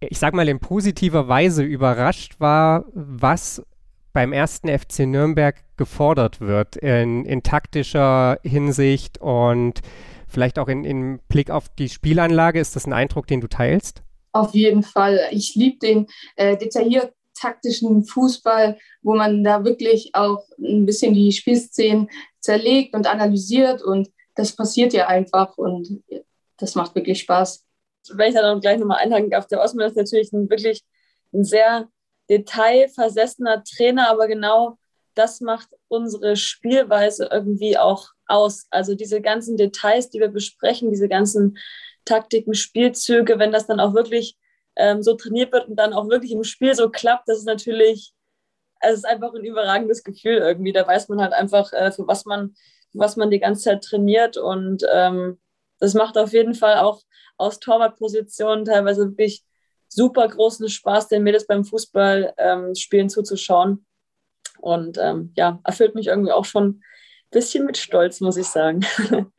ich 0.00 0.18
sag 0.18 0.34
mal, 0.34 0.48
in 0.48 0.60
positiver 0.60 1.26
Weise 1.28 1.62
überrascht 1.62 2.38
war, 2.38 2.84
was 2.92 3.62
beim 4.12 4.32
ersten 4.32 4.68
FC 4.68 5.00
Nürnberg 5.00 5.56
gefordert 5.76 6.40
wird 6.40 6.76
in, 6.76 7.24
in 7.24 7.42
taktischer 7.42 8.38
Hinsicht 8.42 9.18
und 9.18 9.80
vielleicht 10.26 10.58
auch 10.58 10.68
in, 10.68 10.84
in 10.84 11.20
Blick 11.28 11.50
auf 11.50 11.68
die 11.68 11.88
Spielanlage. 11.88 12.60
Ist 12.60 12.76
das 12.76 12.86
ein 12.86 12.92
Eindruck, 12.92 13.26
den 13.26 13.40
du 13.40 13.48
teilst? 13.48 14.02
Auf 14.32 14.54
jeden 14.54 14.82
Fall. 14.82 15.20
Ich 15.30 15.54
liebe 15.54 15.78
den 15.78 16.06
äh, 16.36 16.56
detailliert 16.56 17.12
taktischen 17.40 18.04
Fußball, 18.04 18.78
wo 19.02 19.14
man 19.14 19.42
da 19.42 19.64
wirklich 19.64 20.10
auch 20.14 20.44
ein 20.58 20.84
bisschen 20.84 21.14
die 21.14 21.32
Spielszenen 21.32 22.08
zerlegt 22.40 22.94
und 22.94 23.06
analysiert 23.06 23.82
und 23.82 24.10
das 24.34 24.54
passiert 24.54 24.92
ja 24.92 25.06
einfach 25.08 25.56
und 25.56 26.02
das 26.58 26.74
macht 26.74 26.94
wirklich 26.94 27.20
Spaß. 27.20 27.66
Wenn 28.12 28.28
ich 28.28 28.34
dann 28.34 28.60
gleich 28.60 28.78
nochmal 28.78 28.98
einhaken 28.98 29.30
darf, 29.30 29.46
der 29.46 29.60
Osman 29.60 29.86
ist 29.86 29.96
natürlich 29.96 30.32
ein, 30.32 30.48
wirklich 30.48 30.82
ein 31.32 31.44
sehr 31.44 31.88
detailversessener 32.30 33.64
Trainer, 33.64 34.08
aber 34.08 34.28
genau 34.28 34.78
das 35.14 35.40
macht 35.40 35.68
unsere 35.88 36.36
Spielweise 36.36 37.28
irgendwie 37.30 37.76
auch 37.76 38.10
aus. 38.26 38.66
Also 38.70 38.94
diese 38.94 39.20
ganzen 39.20 39.56
Details, 39.56 40.08
die 40.10 40.20
wir 40.20 40.28
besprechen, 40.28 40.90
diese 40.90 41.08
ganzen 41.08 41.58
Taktiken, 42.04 42.54
Spielzüge, 42.54 43.38
wenn 43.38 43.52
das 43.52 43.66
dann 43.66 43.80
auch 43.80 43.94
wirklich 43.94 44.36
ähm, 44.76 45.02
so 45.02 45.14
trainiert 45.14 45.52
wird 45.52 45.68
und 45.68 45.76
dann 45.76 45.92
auch 45.92 46.08
wirklich 46.08 46.32
im 46.32 46.44
Spiel 46.44 46.74
so 46.74 46.90
klappt, 46.90 47.28
das 47.28 47.38
ist 47.38 47.44
natürlich, 47.44 48.12
es 48.80 48.98
ist 48.98 49.04
einfach 49.04 49.34
ein 49.34 49.44
überragendes 49.44 50.04
Gefühl 50.04 50.38
irgendwie. 50.38 50.72
Da 50.72 50.86
weiß 50.86 51.08
man 51.08 51.20
halt 51.20 51.32
einfach, 51.32 51.72
äh, 51.72 51.90
für 51.92 52.06
was 52.06 52.24
man, 52.24 52.54
was 52.92 53.16
man 53.16 53.30
die 53.30 53.40
ganze 53.40 53.64
Zeit 53.64 53.82
trainiert 53.84 54.36
und 54.36 54.84
ähm, 54.92 55.38
das 55.80 55.94
macht 55.94 56.16
auf 56.18 56.32
jeden 56.32 56.54
Fall 56.54 56.78
auch 56.78 57.02
aus 57.36 57.58
Torwartpositionen 57.58 58.64
teilweise 58.64 59.08
wirklich 59.08 59.42
super 59.90 60.26
großen 60.26 60.68
Spaß, 60.68 61.08
den 61.08 61.22
Mädels 61.22 61.46
beim 61.46 61.64
Fußball 61.64 62.32
ähm, 62.38 62.74
zuzuschauen. 62.74 63.84
Und 64.60 64.98
ähm, 64.98 65.32
ja, 65.36 65.60
erfüllt 65.64 65.94
mich 65.94 66.06
irgendwie 66.06 66.32
auch 66.32 66.44
schon 66.44 66.68
ein 66.68 66.82
bisschen 67.30 67.66
mit 67.66 67.76
Stolz, 67.76 68.20
muss 68.20 68.36
ich 68.36 68.46
sagen. 68.46 68.80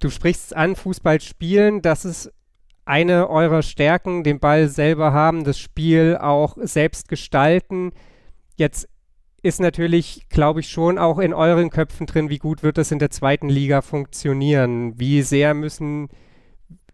Du 0.00 0.10
sprichst 0.10 0.54
an, 0.54 0.76
Fußball 0.76 1.18
spielen, 1.22 1.80
das 1.80 2.04
ist 2.04 2.30
eine 2.84 3.30
eurer 3.30 3.62
Stärken, 3.62 4.22
den 4.22 4.38
Ball 4.38 4.68
selber 4.68 5.14
haben, 5.14 5.44
das 5.44 5.58
Spiel 5.58 6.18
auch 6.20 6.58
selbst 6.60 7.08
gestalten. 7.08 7.92
Jetzt 8.56 8.86
ist 9.42 9.60
natürlich, 9.60 10.28
glaube 10.28 10.60
ich, 10.60 10.68
schon 10.68 10.98
auch 10.98 11.18
in 11.18 11.32
euren 11.32 11.70
Köpfen 11.70 12.06
drin, 12.06 12.28
wie 12.28 12.36
gut 12.36 12.62
wird 12.62 12.76
das 12.76 12.90
in 12.90 12.98
der 12.98 13.10
zweiten 13.10 13.48
Liga 13.48 13.80
funktionieren? 13.80 14.98
Wie 14.98 15.22
sehr 15.22 15.54
müssen 15.54 16.10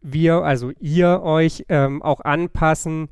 wir, 0.02 0.42
also 0.42 0.72
ihr 0.80 1.22
euch 1.22 1.64
ähm, 1.68 2.02
auch 2.02 2.20
anpassen? 2.20 3.08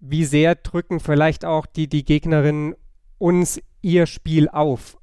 Wie 0.00 0.24
sehr 0.24 0.54
drücken 0.54 1.00
vielleicht 1.00 1.44
auch 1.44 1.66
die, 1.66 1.88
die 1.88 2.04
Gegnerinnen 2.04 2.74
uns 3.18 3.60
ihr 3.82 4.06
Spiel 4.06 4.48
auf. 4.48 4.98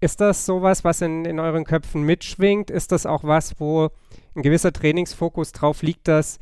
Ist 0.00 0.20
das 0.20 0.46
sowas, 0.46 0.84
was 0.84 1.00
in, 1.00 1.24
in 1.24 1.40
euren 1.40 1.64
Köpfen 1.64 2.02
mitschwingt? 2.02 2.70
Ist 2.70 2.92
das 2.92 3.06
auch 3.06 3.24
was, 3.24 3.58
wo 3.58 3.88
ein 4.36 4.42
gewisser 4.42 4.72
Trainingsfokus 4.72 5.52
drauf 5.52 5.82
liegt, 5.82 6.06
dass 6.06 6.38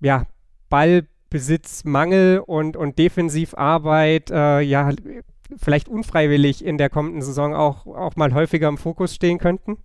ja, 0.00 0.26
Ballbesitzmangel 0.68 2.40
und, 2.44 2.76
und 2.76 2.98
Defensivarbeit 2.98 4.30
äh, 4.30 4.60
ja 4.60 4.90
vielleicht 5.56 5.88
unfreiwillig 5.88 6.64
in 6.64 6.78
der 6.78 6.90
kommenden 6.90 7.22
Saison 7.22 7.54
auch, 7.54 7.86
auch 7.86 8.16
mal 8.16 8.34
häufiger 8.34 8.68
im 8.68 8.78
Fokus 8.78 9.14
stehen 9.14 9.38
könnten? 9.38 9.78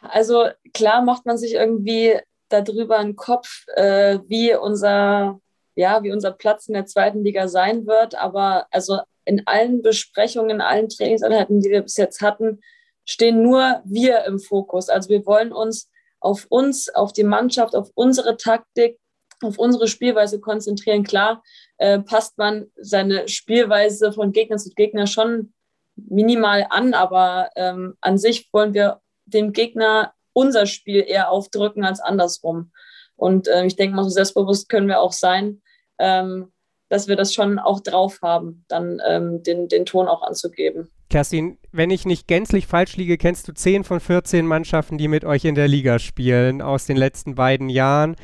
Also 0.00 0.48
klar 0.74 1.02
macht 1.02 1.26
man 1.26 1.38
sich 1.38 1.54
irgendwie 1.54 2.18
darüber 2.48 2.98
einen 2.98 3.16
Kopf, 3.16 3.64
äh, 3.76 4.18
wie 4.26 4.54
unser 4.54 5.40
ja, 5.76 6.02
wie 6.02 6.12
unser 6.12 6.32
Platz 6.32 6.68
in 6.68 6.74
der 6.74 6.86
zweiten 6.86 7.24
Liga 7.24 7.48
sein 7.48 7.86
wird. 7.86 8.14
Aber 8.14 8.66
also 8.70 9.00
in 9.24 9.46
allen 9.46 9.82
Besprechungen, 9.82 10.50
in 10.50 10.60
allen 10.60 10.88
Trainingseinheiten, 10.88 11.60
die 11.60 11.70
wir 11.70 11.82
bis 11.82 11.96
jetzt 11.96 12.20
hatten, 12.20 12.60
stehen 13.04 13.42
nur 13.42 13.80
wir 13.84 14.24
im 14.24 14.38
Fokus. 14.38 14.88
Also 14.88 15.08
wir 15.08 15.24
wollen 15.26 15.52
uns 15.52 15.88
auf 16.20 16.46
uns, 16.48 16.94
auf 16.94 17.12
die 17.12 17.24
Mannschaft, 17.24 17.74
auf 17.74 17.90
unsere 17.94 18.36
Taktik, 18.36 18.98
auf 19.42 19.58
unsere 19.58 19.88
Spielweise 19.88 20.38
konzentrieren. 20.40 21.02
Klar, 21.02 21.42
äh, 21.78 21.98
passt 22.00 22.36
man 22.36 22.70
seine 22.76 23.26
Spielweise 23.28 24.12
von 24.12 24.32
Gegner 24.32 24.58
zu 24.58 24.70
Gegner 24.70 25.06
schon 25.06 25.54
minimal 25.96 26.66
an, 26.68 26.94
aber 26.94 27.50
ähm, 27.56 27.94
an 28.00 28.18
sich 28.18 28.48
wollen 28.52 28.74
wir 28.74 29.00
dem 29.30 29.52
Gegner 29.52 30.12
unser 30.32 30.66
Spiel 30.66 31.04
eher 31.06 31.30
aufdrücken 31.30 31.84
als 31.84 32.00
andersrum. 32.00 32.72
Und 33.16 33.48
äh, 33.48 33.66
ich 33.66 33.76
denke 33.76 33.96
mal, 33.96 34.04
so 34.04 34.10
selbstbewusst 34.10 34.68
können 34.68 34.88
wir 34.88 35.00
auch 35.00 35.12
sein, 35.12 35.60
ähm, 35.98 36.52
dass 36.88 37.06
wir 37.06 37.16
das 37.16 37.34
schon 37.34 37.58
auch 37.58 37.80
drauf 37.80 38.20
haben, 38.22 38.64
dann 38.68 39.00
ähm, 39.06 39.42
den, 39.42 39.68
den 39.68 39.84
Ton 39.84 40.08
auch 40.08 40.22
anzugeben. 40.22 40.90
Kerstin, 41.08 41.58
wenn 41.72 41.90
ich 41.90 42.06
nicht 42.06 42.26
gänzlich 42.28 42.66
falsch 42.66 42.96
liege, 42.96 43.18
kennst 43.18 43.46
du 43.48 43.52
10 43.52 43.84
von 43.84 44.00
14 44.00 44.46
Mannschaften, 44.46 44.96
die 44.96 45.08
mit 45.08 45.24
euch 45.24 45.44
in 45.44 45.54
der 45.54 45.68
Liga 45.68 45.98
spielen 45.98 46.62
aus 46.62 46.86
den 46.86 46.96
letzten 46.96 47.34
beiden 47.34 47.68
Jahren. 47.68 48.16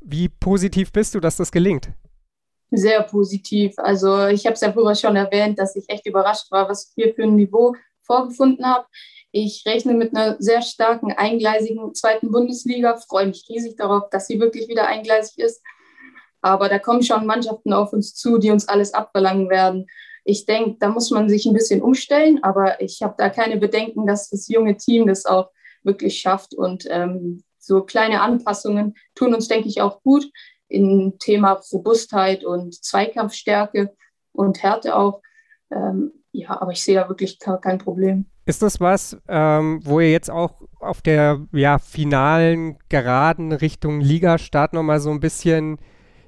Wie 0.00 0.28
positiv 0.28 0.92
bist 0.92 1.14
du, 1.14 1.20
dass 1.20 1.36
das 1.36 1.52
gelingt? 1.52 1.90
Sehr 2.70 3.02
positiv. 3.02 3.74
Also 3.78 4.26
ich 4.26 4.46
habe 4.46 4.54
es 4.54 4.60
ja 4.60 4.72
früher 4.72 4.94
schon 4.94 5.14
erwähnt, 5.14 5.58
dass 5.58 5.76
ich 5.76 5.84
echt 5.88 6.06
überrascht 6.06 6.50
war, 6.50 6.68
was 6.68 6.88
ich 6.88 6.92
hier 6.94 7.14
für 7.14 7.22
ein 7.24 7.36
Niveau 7.36 7.74
vorgefunden 8.02 8.66
habe. 8.66 8.86
Ich 9.34 9.64
rechne 9.66 9.94
mit 9.94 10.14
einer 10.14 10.36
sehr 10.38 10.60
starken, 10.60 11.12
eingleisigen 11.12 11.94
zweiten 11.94 12.30
Bundesliga, 12.30 12.96
freue 12.96 13.26
mich 13.26 13.46
riesig 13.48 13.76
darauf, 13.76 14.10
dass 14.10 14.26
sie 14.26 14.38
wirklich 14.38 14.68
wieder 14.68 14.86
eingleisig 14.86 15.38
ist. 15.38 15.62
Aber 16.42 16.68
da 16.68 16.78
kommen 16.78 17.02
schon 17.02 17.24
Mannschaften 17.24 17.72
auf 17.72 17.94
uns 17.94 18.14
zu, 18.14 18.36
die 18.36 18.50
uns 18.50 18.68
alles 18.68 18.92
abverlangen 18.92 19.48
werden. 19.48 19.86
Ich 20.24 20.44
denke, 20.44 20.76
da 20.78 20.90
muss 20.90 21.10
man 21.10 21.30
sich 21.30 21.46
ein 21.46 21.54
bisschen 21.54 21.80
umstellen, 21.80 22.42
aber 22.42 22.80
ich 22.82 23.02
habe 23.02 23.14
da 23.16 23.30
keine 23.30 23.56
Bedenken, 23.56 24.06
dass 24.06 24.28
das 24.28 24.48
junge 24.48 24.76
Team 24.76 25.06
das 25.06 25.24
auch 25.24 25.50
wirklich 25.82 26.18
schafft. 26.18 26.54
Und 26.54 26.86
ähm, 26.90 27.42
so 27.58 27.82
kleine 27.82 28.20
Anpassungen 28.20 28.96
tun 29.14 29.34
uns, 29.34 29.48
denke 29.48 29.68
ich, 29.68 29.80
auch 29.80 30.02
gut 30.02 30.30
im 30.68 31.18
Thema 31.18 31.60
Robustheit 31.72 32.44
und 32.44 32.74
Zweikampfstärke 32.84 33.94
und 34.32 34.62
Härte 34.62 34.94
auch. 34.96 35.22
Ähm, 35.70 36.12
ja, 36.32 36.60
aber 36.60 36.72
ich 36.72 36.82
sehe 36.82 36.96
da 36.96 37.08
wirklich 37.08 37.38
kein 37.38 37.78
Problem. 37.78 38.26
Ist 38.44 38.62
das 38.62 38.80
was, 38.80 39.16
ähm, 39.28 39.80
wo 39.84 40.00
ihr 40.00 40.10
jetzt 40.10 40.30
auch 40.30 40.62
auf 40.80 41.00
der 41.00 41.46
ja, 41.52 41.78
finalen, 41.78 42.76
geraden 42.88 43.52
Richtung 43.52 44.00
Ligastart 44.00 44.72
nochmal 44.72 44.98
so 45.00 45.10
ein 45.10 45.20
bisschen 45.20 45.78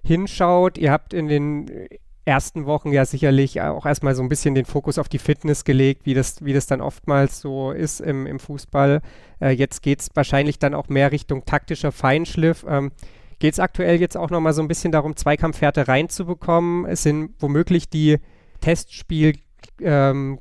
hinschaut? 0.05 0.79
Ihr 0.79 0.93
habt 0.93 1.13
in 1.13 1.27
den 1.27 1.89
ersten 2.25 2.67
Wochen 2.67 2.93
ja 2.93 3.05
sicherlich 3.05 3.61
auch 3.61 3.85
erstmal 3.85 4.15
so 4.15 4.23
ein 4.23 4.29
bisschen 4.29 4.55
den 4.55 4.65
Fokus 4.65 4.99
auf 4.99 5.09
die 5.09 5.19
Fitness 5.19 5.65
gelegt, 5.65 6.07
wie 6.07 6.15
das, 6.15 6.45
wie 6.45 6.53
das 6.53 6.67
dann 6.67 6.81
oftmals 6.81 7.41
so 7.41 7.73
ist 7.73 8.01
im, 8.01 8.27
im 8.27 8.39
Fußball. 8.39 9.01
Äh, 9.41 9.51
jetzt 9.51 9.83
geht 9.83 10.01
es 10.01 10.09
wahrscheinlich 10.15 10.59
dann 10.59 10.75
auch 10.75 10.89
mehr 10.89 11.13
Richtung 11.13 11.45
taktischer 11.45 11.93
Feinschliff. 11.93 12.65
Ähm, 12.69 12.93
geht 13.41 13.55
es 13.55 13.61
aktuell 13.61 14.01
jetzt 14.01 14.17
auch 14.17 14.31
nochmal 14.31 14.55
so 14.55 14.63
ein 14.63 14.69
bisschen 14.69 14.93
darum, 14.93 15.17
Zweikampfwerte 15.17 15.89
reinzubekommen? 15.89 16.87
Es 16.87 17.03
sind 17.03 17.35
womöglich 17.41 17.91
die 17.91 18.19
Testspielgegner 18.61 19.43
ähm, 19.81 20.39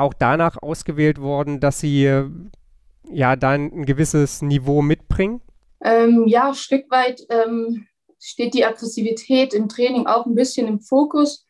auch 0.00 0.14
danach 0.14 0.60
ausgewählt 0.62 1.20
worden, 1.20 1.60
dass 1.60 1.80
sie 1.80 2.04
äh, 2.04 2.28
ja 3.10 3.36
dann 3.36 3.72
ein 3.72 3.86
gewisses 3.86 4.42
Niveau 4.42 4.82
mitbringen? 4.82 5.40
Ähm, 5.82 6.24
ja, 6.26 6.48
ein 6.48 6.54
Stück 6.54 6.90
weit 6.90 7.22
ähm, 7.30 7.86
steht 8.18 8.54
die 8.54 8.64
Aggressivität 8.64 9.54
im 9.54 9.68
Training 9.68 10.06
auch 10.06 10.26
ein 10.26 10.34
bisschen 10.34 10.66
im 10.66 10.80
Fokus. 10.80 11.46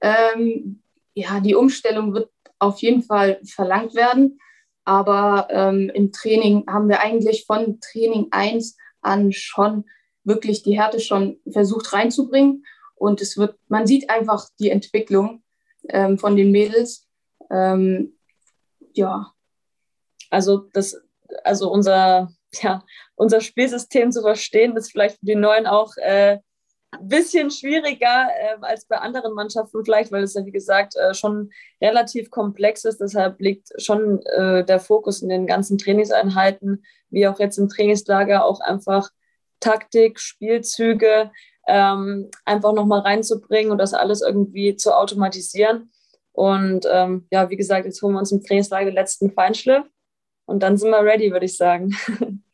Ähm, 0.00 0.82
ja, 1.14 1.40
die 1.40 1.54
Umstellung 1.54 2.14
wird 2.14 2.30
auf 2.58 2.80
jeden 2.80 3.02
Fall 3.02 3.40
verlangt 3.44 3.94
werden. 3.94 4.40
Aber 4.84 5.48
ähm, 5.50 5.90
im 5.92 6.12
Training 6.12 6.64
haben 6.66 6.88
wir 6.88 7.00
eigentlich 7.00 7.44
von 7.46 7.78
Training 7.80 8.28
1 8.30 8.76
an 9.02 9.32
schon 9.32 9.84
wirklich 10.24 10.62
die 10.62 10.78
Härte 10.78 11.00
schon 11.00 11.38
versucht 11.50 11.92
reinzubringen. 11.92 12.64
Und 12.94 13.20
es 13.20 13.36
wird, 13.36 13.56
man 13.68 13.86
sieht 13.86 14.10
einfach 14.10 14.48
die 14.58 14.70
Entwicklung 14.70 15.42
ähm, 15.88 16.18
von 16.18 16.36
den 16.36 16.50
Mädels. 16.50 17.07
Ähm, 17.50 18.14
ja. 18.94 19.32
Also 20.30 20.68
das, 20.72 21.00
also 21.44 21.70
unser, 21.70 22.30
ja, 22.62 22.84
unser 23.16 23.40
Spielsystem 23.40 24.12
zu 24.12 24.22
verstehen, 24.22 24.76
ist 24.76 24.90
vielleicht 24.90 25.18
für 25.18 25.26
die 25.26 25.34
Neuen 25.34 25.66
auch 25.66 25.96
äh, 25.96 26.38
ein 26.90 27.08
bisschen 27.08 27.50
schwieriger 27.50 28.28
äh, 28.40 28.56
als 28.62 28.86
bei 28.86 28.96
anderen 28.96 29.34
Mannschaften 29.34 29.84
vielleicht, 29.84 30.10
weil 30.10 30.22
es 30.22 30.34
ja 30.34 30.44
wie 30.46 30.52
gesagt 30.52 30.96
äh, 30.96 31.14
schon 31.14 31.50
relativ 31.80 32.30
komplex 32.30 32.84
ist. 32.84 33.00
Deshalb 33.00 33.40
liegt 33.40 33.68
schon 33.80 34.22
äh, 34.22 34.64
der 34.64 34.80
Fokus 34.80 35.22
in 35.22 35.28
den 35.28 35.46
ganzen 35.46 35.78
Trainingseinheiten 35.78 36.84
wie 37.10 37.26
auch 37.26 37.38
jetzt 37.38 37.58
im 37.58 37.68
Trainingslager, 37.68 38.44
auch 38.44 38.60
einfach 38.60 39.10
Taktik, 39.60 40.20
Spielzüge 40.20 41.30
ähm, 41.66 42.30
einfach 42.44 42.72
nochmal 42.72 43.00
reinzubringen 43.00 43.72
und 43.72 43.78
das 43.78 43.94
alles 43.94 44.22
irgendwie 44.22 44.76
zu 44.76 44.96
automatisieren. 44.96 45.90
Und 46.38 46.86
ähm, 46.88 47.26
ja, 47.32 47.50
wie 47.50 47.56
gesagt, 47.56 47.84
jetzt 47.84 48.00
holen 48.00 48.14
wir 48.14 48.20
uns 48.20 48.30
im 48.30 48.40
Trainingslager 48.40 48.84
den 48.84 48.94
letzten 48.94 49.32
Feinschliff 49.32 49.82
und 50.46 50.62
dann 50.62 50.76
sind 50.76 50.90
wir 50.90 51.02
ready, 51.02 51.32
würde 51.32 51.46
ich 51.46 51.56
sagen. 51.56 51.90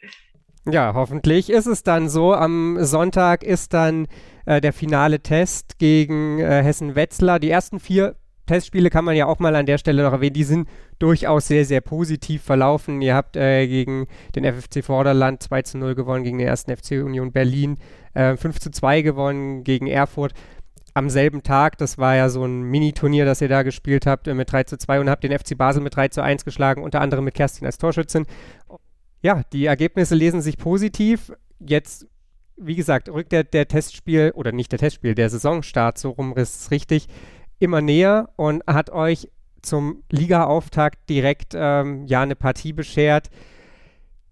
Ja, 0.66 0.94
hoffentlich 0.94 1.50
ist 1.50 1.66
es 1.66 1.82
dann 1.82 2.08
so. 2.08 2.32
Am 2.32 2.78
Sonntag 2.80 3.42
ist 3.42 3.74
dann 3.74 4.06
äh, 4.46 4.62
der 4.62 4.72
finale 4.72 5.20
Test 5.20 5.78
gegen 5.78 6.38
äh, 6.38 6.62
Hessen-Wetzlar. 6.62 7.38
Die 7.38 7.50
ersten 7.50 7.80
vier 7.80 8.16
Testspiele 8.46 8.88
kann 8.88 9.04
man 9.04 9.14
ja 9.14 9.26
auch 9.26 9.38
mal 9.40 9.54
an 9.56 9.66
der 9.66 9.76
Stelle 9.76 10.02
noch 10.02 10.12
erwähnen. 10.12 10.32
Die 10.32 10.44
sind 10.44 10.66
durchaus 10.98 11.48
sehr, 11.48 11.66
sehr 11.66 11.82
positiv 11.82 12.42
verlaufen. 12.42 13.02
Ihr 13.02 13.14
habt 13.14 13.36
äh, 13.36 13.66
gegen 13.66 14.06
den 14.34 14.44
FFC 14.44 14.82
Vorderland 14.82 15.42
2 15.42 15.60
zu 15.60 15.76
0 15.76 15.94
gewonnen, 15.94 16.24
gegen 16.24 16.38
den 16.38 16.48
ersten 16.48 16.74
FC 16.74 16.92
Union 16.92 17.30
Berlin 17.30 17.76
äh, 18.14 18.34
5 18.34 18.58
zu 18.58 18.70
2 18.70 19.02
gewonnen, 19.02 19.64
gegen 19.64 19.86
Erfurt 19.86 20.32
am 20.94 21.10
selben 21.10 21.42
Tag. 21.42 21.78
Das 21.78 21.98
war 21.98 22.16
ja 22.16 22.28
so 22.28 22.44
ein 22.44 22.62
Mini-Turnier, 22.62 23.24
das 23.24 23.40
ihr 23.40 23.48
da 23.48 23.62
gespielt 23.62 24.06
habt 24.06 24.26
äh, 24.28 24.34
mit 24.34 24.50
3 24.50 24.64
zu 24.64 24.78
2 24.78 25.00
und 25.00 25.10
habt 25.10 25.24
den 25.24 25.36
FC 25.36 25.58
Basel 25.58 25.82
mit 25.82 25.96
3 25.96 26.08
zu 26.08 26.22
1 26.22 26.44
geschlagen, 26.44 26.82
unter 26.82 27.00
anderem 27.00 27.24
mit 27.24 27.34
Kerstin 27.34 27.66
als 27.66 27.78
Torschützin. 27.78 28.26
Ja, 29.22 29.42
die 29.52 29.66
Ergebnisse 29.66 30.14
lesen 30.14 30.40
sich 30.40 30.56
positiv. 30.56 31.32
Jetzt 31.58 32.06
wie 32.56 32.76
gesagt, 32.76 33.08
rückt 33.08 33.32
der, 33.32 33.44
der 33.44 33.68
Testspiel, 33.68 34.32
oder 34.34 34.52
nicht 34.52 34.72
der 34.72 34.78
Testspiel, 34.78 35.14
der 35.14 35.30
Saisonstart, 35.30 35.98
so 35.98 36.10
rum 36.10 36.34
ist 36.36 36.60
es 36.60 36.70
richtig, 36.70 37.08
immer 37.58 37.80
näher 37.80 38.30
und 38.36 38.62
hat 38.66 38.90
euch 38.90 39.28
zum 39.62 40.02
Ligaauftakt 40.10 41.08
direkt 41.08 41.54
ähm, 41.54 42.06
ja 42.06 42.20
eine 42.20 42.36
Partie 42.36 42.72
beschert, 42.72 43.30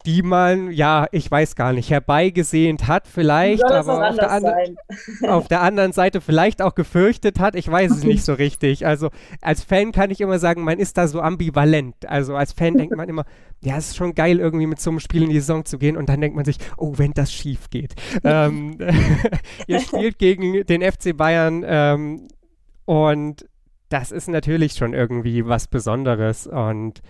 die 0.06 0.22
man, 0.22 0.70
ja, 0.70 1.06
ich 1.12 1.30
weiß 1.30 1.56
gar 1.56 1.72
nicht, 1.72 1.90
herbeigesehnt 1.90 2.86
hat 2.88 3.06
vielleicht, 3.06 3.64
aber 3.64 4.08
auf 4.08 4.16
der, 4.16 4.74
auf 5.32 5.48
der, 5.48 5.62
anderen 5.62 5.92
Seite 5.92 6.20
vielleicht 6.20 6.60
auch 6.62 6.74
gefürchtet 6.74 7.38
hat. 7.38 7.54
Ich 7.54 7.70
weiß 7.70 7.90
es 7.92 8.04
nicht 8.04 8.24
so 8.24 8.34
richtig. 8.34 8.86
Also 8.86 9.10
als 9.40 9.62
Fan 9.62 9.92
kann 9.92 10.10
ich 10.10 10.20
immer 10.20 10.38
sagen, 10.38 10.64
man 10.64 10.78
ist 10.78 10.98
da 10.98 11.06
so 11.06 11.20
ambivalent. 11.20 12.08
Also 12.08 12.36
als 12.36 12.52
Fan 12.52 12.76
denkt 12.76 12.96
man 12.96 13.08
immer, 13.08 13.24
ja, 13.60 13.76
es 13.76 13.88
ist 13.88 13.96
schon 13.96 14.14
geil, 14.14 14.40
irgendwie 14.40 14.66
mit 14.66 14.80
so 14.80 14.90
einem 14.90 15.00
Spiel 15.00 15.22
in 15.22 15.30
die 15.30 15.40
Saison 15.40 15.64
zu 15.64 15.78
gehen 15.78 15.96
und 15.96 16.08
dann 16.08 16.20
denkt 16.20 16.36
man 16.36 16.44
sich, 16.44 16.58
oh, 16.76 16.94
wenn 16.96 17.12
das 17.12 17.32
schief 17.32 17.70
geht. 17.70 17.94
ähm, 18.24 18.78
ihr 19.66 19.80
spielt 19.80 20.18
gegen 20.18 20.66
den 20.66 20.82
FC 20.82 21.16
Bayern 21.16 21.64
ähm, 21.66 22.28
und 22.84 23.46
das 23.88 24.10
ist 24.10 24.28
natürlich 24.28 24.72
schon 24.72 24.94
irgendwie 24.94 25.46
was 25.46 25.68
Besonderes 25.68 26.46
und 26.46 27.02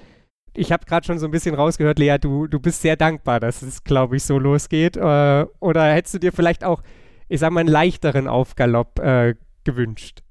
ich 0.55 0.73
habe 0.73 0.85
gerade 0.85 1.07
schon 1.07 1.19
so 1.19 1.27
ein 1.27 1.31
bisschen 1.31 1.55
rausgehört, 1.55 1.99
Lea, 1.99 2.19
du, 2.19 2.47
du 2.47 2.61
bist 2.61 2.83
sehr 2.83 2.97
dankbar, 2.97 3.41
dass 3.41 3.63
es, 3.63 3.85
glaube 3.85 4.17
ich, 4.17 4.25
so 4.25 4.39
losgeht. 4.39 4.97
Äh, 4.97 5.47
oder 5.61 5.93
hättest 5.93 6.15
du 6.15 6.19
dir 6.19 6.33
vielleicht 6.33 6.65
auch, 6.65 6.83
ich 7.29 7.41
sag 7.41 7.51
mal, 7.51 7.61
einen 7.61 7.69
leichteren 7.69 8.29
Aufgalopp 8.29 8.99
äh, 8.99 9.35
gewünscht? 9.65 10.23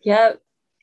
Ja, 0.00 0.34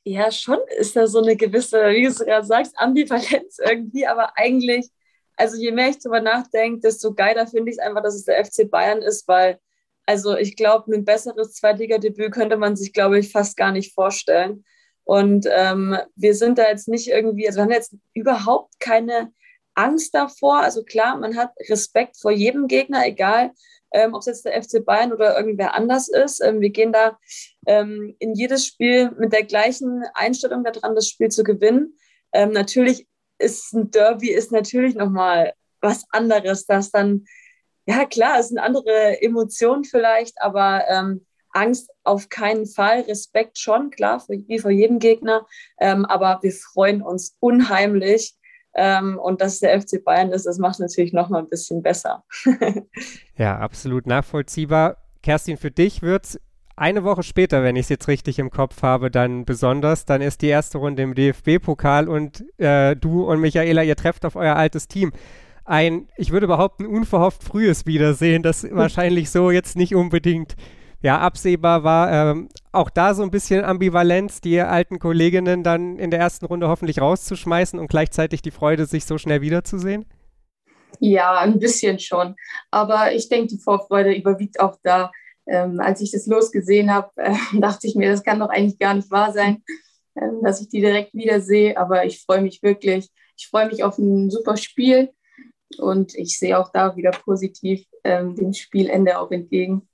ja, 0.03 0.31
schon 0.31 0.59
ist 0.77 0.95
da 0.95 1.07
so 1.07 1.21
eine 1.21 1.35
gewisse, 1.35 1.77
wie 1.89 2.07
du 2.07 2.25
gerade 2.25 2.45
sagst, 2.45 2.77
Ambivalenz 2.77 3.59
irgendwie, 3.59 4.07
aber 4.07 4.37
eigentlich, 4.37 4.89
also 5.35 5.57
je 5.57 5.71
mehr 5.71 5.89
ich 5.89 5.99
darüber 5.99 6.21
nachdenke, 6.21 6.79
desto 6.81 7.13
geiler 7.13 7.47
finde 7.47 7.71
ich 7.71 7.77
es 7.77 7.83
einfach, 7.83 8.03
dass 8.03 8.15
es 8.15 8.25
der 8.25 8.45
FC 8.45 8.69
Bayern 8.69 9.01
ist, 9.01 9.27
weil, 9.27 9.59
also 10.05 10.37
ich 10.37 10.55
glaube, 10.55 10.93
ein 10.93 11.03
besseres 11.03 11.53
Zweitligadebüt 11.53 12.31
könnte 12.31 12.57
man 12.57 12.75
sich, 12.75 12.93
glaube 12.93 13.19
ich, 13.19 13.31
fast 13.31 13.57
gar 13.57 13.71
nicht 13.71 13.93
vorstellen. 13.93 14.63
Und 15.07 15.47
ähm, 15.49 15.97
wir 16.17 16.35
sind 16.35 16.57
da 16.57 16.67
jetzt 16.67 16.89
nicht 16.89 17.07
irgendwie, 17.07 17.47
also 17.47 17.59
wir 17.59 17.63
haben 17.63 17.71
jetzt 17.71 17.95
überhaupt 18.13 18.77
keine 18.81 19.31
Angst 19.73 20.13
davor. 20.13 20.59
Also 20.59 20.83
klar, 20.83 21.15
man 21.15 21.37
hat 21.37 21.51
Respekt 21.69 22.17
vor 22.19 22.31
jedem 22.31 22.67
Gegner, 22.67 23.05
egal 23.05 23.51
ähm, 23.93 24.13
ob 24.13 24.19
es 24.19 24.25
jetzt 24.25 24.43
der 24.43 24.61
FC 24.61 24.83
Bayern 24.83 25.13
oder 25.13 25.37
irgendwer 25.37 25.75
anders 25.75 26.09
ist. 26.09 26.43
Ähm, 26.43 26.59
wir 26.59 26.71
gehen 26.71 26.91
da 26.91 27.17
ähm, 27.67 28.17
in 28.19 28.33
jedes 28.33 28.65
Spiel 28.65 29.11
mit 29.11 29.31
der 29.31 29.45
gleichen 29.45 30.03
Einstellung 30.13 30.65
daran, 30.65 30.93
das 30.93 31.07
Spiel 31.07 31.29
zu 31.29 31.43
gewinnen. 31.43 31.97
Ähm, 32.33 32.51
natürlich 32.51 33.07
ist 33.39 33.73
ein 33.73 33.89
Derby 33.89 34.31
ist 34.31 34.51
natürlich 34.51 34.95
nochmal 34.95 35.53
was 35.79 36.03
anderes, 36.09 36.65
das 36.65 36.91
dann, 36.91 37.27
ja 37.85 38.03
klar, 38.03 38.39
es 38.39 38.49
sind 38.49 38.57
andere 38.57 39.21
Emotionen 39.21 39.85
vielleicht, 39.85 40.41
aber 40.41 40.83
ähm, 40.89 41.25
Angst 41.57 41.89
auf 42.03 42.29
keinen 42.29 42.67
Fall, 42.67 43.01
Respekt 43.01 43.57
schon, 43.57 43.89
klar, 43.89 44.23
wie 44.27 44.59
vor 44.59 44.71
jedem 44.71 44.99
Gegner, 44.99 45.45
ähm, 45.79 46.05
aber 46.05 46.39
wir 46.41 46.51
freuen 46.51 47.01
uns 47.01 47.35
unheimlich. 47.39 48.35
Ähm, 48.75 49.17
und 49.17 49.41
dass 49.41 49.59
der 49.59 49.81
FC 49.81 50.03
Bayern 50.03 50.31
ist, 50.31 50.45
das 50.45 50.59
macht 50.59 50.79
natürlich 50.79 51.11
noch 51.11 51.29
mal 51.29 51.39
ein 51.39 51.49
bisschen 51.49 51.81
besser. 51.81 52.23
ja, 53.35 53.57
absolut 53.57 54.05
nachvollziehbar. 54.05 54.97
Kerstin, 55.23 55.57
für 55.57 55.71
dich 55.71 56.03
wird 56.03 56.25
es 56.25 56.41
eine 56.75 57.03
Woche 57.03 57.23
später, 57.23 57.63
wenn 57.63 57.75
ich 57.75 57.85
es 57.85 57.89
jetzt 57.89 58.07
richtig 58.07 58.37
im 58.37 58.51
Kopf 58.51 58.83
habe, 58.83 59.09
dann 59.09 59.45
besonders. 59.45 60.05
Dann 60.05 60.21
ist 60.21 60.43
die 60.43 60.47
erste 60.47 60.77
Runde 60.77 61.01
im 61.01 61.15
DFB-Pokal 61.15 62.07
und 62.07 62.45
äh, 62.59 62.95
du 62.95 63.23
und 63.23 63.41
Michaela, 63.41 63.81
ihr 63.81 63.95
trefft 63.95 64.25
auf 64.25 64.35
euer 64.35 64.55
altes 64.55 64.87
Team. 64.87 65.11
Ein, 65.65 66.07
ich 66.15 66.31
würde 66.31 66.45
behaupten, 66.45 66.85
unverhofft 66.85 67.43
frühes 67.43 67.87
Wiedersehen, 67.87 68.43
das 68.43 68.63
wahrscheinlich 68.71 69.31
so 69.31 69.49
jetzt 69.49 69.75
nicht 69.75 69.95
unbedingt 69.95 70.55
ja, 71.01 71.19
absehbar 71.19 71.83
war. 71.83 72.11
Ähm, 72.11 72.49
auch 72.71 72.89
da 72.89 73.13
so 73.13 73.23
ein 73.23 73.31
bisschen 73.31 73.63
Ambivalenz, 73.63 74.41
die 74.41 74.59
alten 74.59 74.99
Kolleginnen 74.99 75.63
dann 75.63 75.97
in 75.99 76.11
der 76.11 76.19
ersten 76.19 76.45
Runde 76.45 76.67
hoffentlich 76.67 77.01
rauszuschmeißen 77.01 77.79
und 77.79 77.87
gleichzeitig 77.87 78.41
die 78.41 78.51
Freude, 78.51 78.85
sich 78.85 79.05
so 79.05 79.17
schnell 79.17 79.41
wiederzusehen? 79.41 80.05
Ja, 80.99 81.37
ein 81.39 81.59
bisschen 81.59 81.99
schon. 81.99 82.35
Aber 82.71 83.13
ich 83.13 83.29
denke, 83.29 83.47
die 83.47 83.59
Vorfreude 83.59 84.13
überwiegt 84.13 84.59
auch 84.59 84.77
da. 84.83 85.11
Ähm, 85.45 85.79
als 85.79 86.01
ich 86.01 86.11
das 86.11 86.27
losgesehen 86.27 86.93
habe, 86.93 87.09
äh, 87.17 87.35
dachte 87.53 87.87
ich 87.87 87.95
mir, 87.95 88.09
das 88.09 88.23
kann 88.23 88.39
doch 88.39 88.49
eigentlich 88.49 88.79
gar 88.79 88.93
nicht 88.93 89.11
wahr 89.11 89.31
sein, 89.31 89.63
äh, 90.15 90.27
dass 90.41 90.61
ich 90.61 90.69
die 90.69 90.81
direkt 90.81 91.13
wiedersehe. 91.13 91.77
Aber 91.77 92.05
ich 92.05 92.23
freue 92.23 92.41
mich 92.41 92.63
wirklich. 92.63 93.09
Ich 93.37 93.47
freue 93.47 93.67
mich 93.67 93.83
auf 93.83 93.99
ein 93.99 94.31
super 94.31 94.57
Spiel 94.57 95.11
und 95.77 96.15
ich 96.15 96.39
sehe 96.39 96.57
auch 96.57 96.71
da 96.71 96.95
wieder 96.95 97.11
positiv 97.11 97.85
ähm, 98.03 98.35
dem 98.35 98.53
Spielende 98.53 99.19
auch 99.19 99.31
entgegen. 99.31 99.87